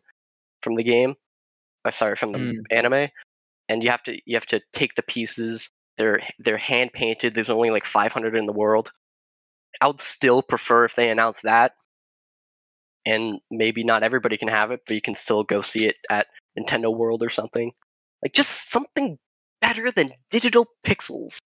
from 0.63 0.77
the 0.77 0.85
game. 0.85 1.17
Uh, 1.85 1.91
sorry, 1.91 2.17
from 2.17 2.33
the 2.33 2.39
Mm. 2.39 2.65
anime. 2.71 3.09
And 3.69 3.83
you 3.83 3.91
have 3.91 4.03
to 4.05 4.21
you 4.27 4.37
have 4.37 4.47
to 4.47 4.61
take 4.75 4.95
the 4.97 5.03
pieces. 5.03 5.71
They're 5.99 6.21
they're 6.39 6.59
hand 6.59 6.93
painted. 6.93 7.35
There's 7.35 7.51
only 7.51 7.71
like 7.71 7.87
500 7.87 8.37
in 8.37 8.47
the 8.47 8.53
world. 8.53 8.93
I 9.81 9.89
would 9.89 10.01
still 10.01 10.43
prefer 10.43 10.85
if 10.85 10.95
they 10.95 11.11
announce 11.11 11.41
that. 11.43 11.73
And 13.07 13.39
maybe 13.51 13.85
not 13.85 14.03
everybody 14.03 14.37
can 14.37 14.49
have 14.49 14.71
it, 14.73 14.81
but 14.87 14.95
you 14.95 15.01
can 15.01 15.15
still 15.15 15.45
go 15.45 15.63
see 15.63 15.87
it 15.87 15.97
at 16.11 16.27
Nintendo 16.59 16.95
World 16.95 17.23
or 17.23 17.31
something. 17.31 17.73
Like 18.23 18.35
just 18.35 18.71
something 18.71 19.19
better 19.63 19.91
than 19.93 20.13
digital 20.31 20.67
pixels. 20.85 21.39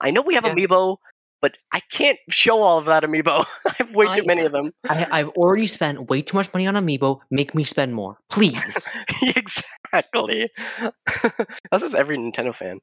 I 0.00 0.10
know 0.10 0.20
we 0.20 0.34
have 0.34 0.44
Yeah. 0.44 0.54
Amiibo, 0.54 0.96
but 1.40 1.56
I 1.72 1.80
can't 1.90 2.18
show 2.30 2.60
all 2.60 2.78
of 2.78 2.86
that 2.86 3.04
Amiibo. 3.04 3.46
I 3.66 3.74
have 3.78 3.94
way 3.94 4.12
too 4.16 4.26
many 4.26 4.42
of 4.44 4.52
them. 4.52 4.72
I, 4.88 5.06
I've 5.10 5.28
already 5.30 5.66
spent 5.66 6.10
way 6.10 6.22
too 6.22 6.36
much 6.36 6.52
money 6.52 6.66
on 6.66 6.74
Amiibo. 6.74 7.20
Make 7.30 7.54
me 7.54 7.64
spend 7.64 7.94
more, 7.94 8.18
please. 8.28 8.90
exactly. 9.22 10.50
That's 11.22 11.82
just 11.82 11.94
every 11.94 12.18
Nintendo 12.18 12.54
fan. 12.54 12.80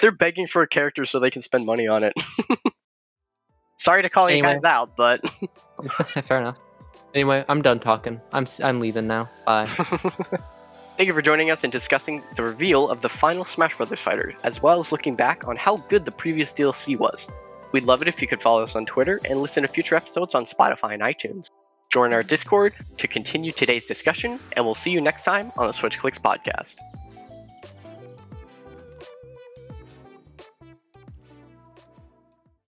They're 0.00 0.10
begging 0.10 0.46
for 0.48 0.62
a 0.62 0.68
character 0.68 1.06
so 1.06 1.20
they 1.20 1.30
can 1.30 1.42
spend 1.42 1.64
money 1.64 1.86
on 1.86 2.04
it. 2.04 2.12
Sorry 3.82 4.02
to 4.02 4.08
call 4.08 4.30
you 4.30 4.42
guys 4.42 4.62
out, 4.62 4.96
but 4.96 5.28
Fair 6.06 6.40
enough. 6.40 6.56
Anyway, 7.14 7.44
I'm 7.48 7.62
done 7.62 7.80
talking. 7.80 8.20
I'm 8.32 8.46
I'm 8.62 8.78
leaving 8.78 9.08
now. 9.08 9.28
Bye. 9.44 9.66
Thank 10.96 11.08
you 11.08 11.14
for 11.14 11.22
joining 11.22 11.50
us 11.50 11.64
in 11.64 11.70
discussing 11.70 12.22
the 12.36 12.44
reveal 12.44 12.88
of 12.88 13.00
the 13.00 13.08
final 13.08 13.44
Smash 13.44 13.76
Bros. 13.76 13.90
fighter, 13.98 14.34
as 14.44 14.62
well 14.62 14.78
as 14.78 14.92
looking 14.92 15.16
back 15.16 15.48
on 15.48 15.56
how 15.56 15.78
good 15.88 16.04
the 16.04 16.12
previous 16.12 16.52
DLC 16.52 16.96
was. 16.96 17.28
We'd 17.72 17.84
love 17.84 18.02
it 18.02 18.08
if 18.08 18.22
you 18.22 18.28
could 18.28 18.40
follow 18.40 18.62
us 18.62 18.76
on 18.76 18.86
Twitter 18.86 19.20
and 19.24 19.40
listen 19.40 19.62
to 19.62 19.68
future 19.68 19.96
episodes 19.96 20.34
on 20.34 20.44
Spotify 20.44 20.94
and 20.94 21.02
iTunes. 21.02 21.46
Join 21.90 22.12
our 22.12 22.22
Discord 22.22 22.74
to 22.98 23.08
continue 23.08 23.50
today's 23.50 23.86
discussion, 23.86 24.38
and 24.52 24.64
we'll 24.64 24.74
see 24.76 24.90
you 24.90 25.00
next 25.00 25.24
time 25.24 25.50
on 25.56 25.66
the 25.66 25.72
Switch 25.72 25.98
Clicks 25.98 26.18
podcast. 26.18 26.76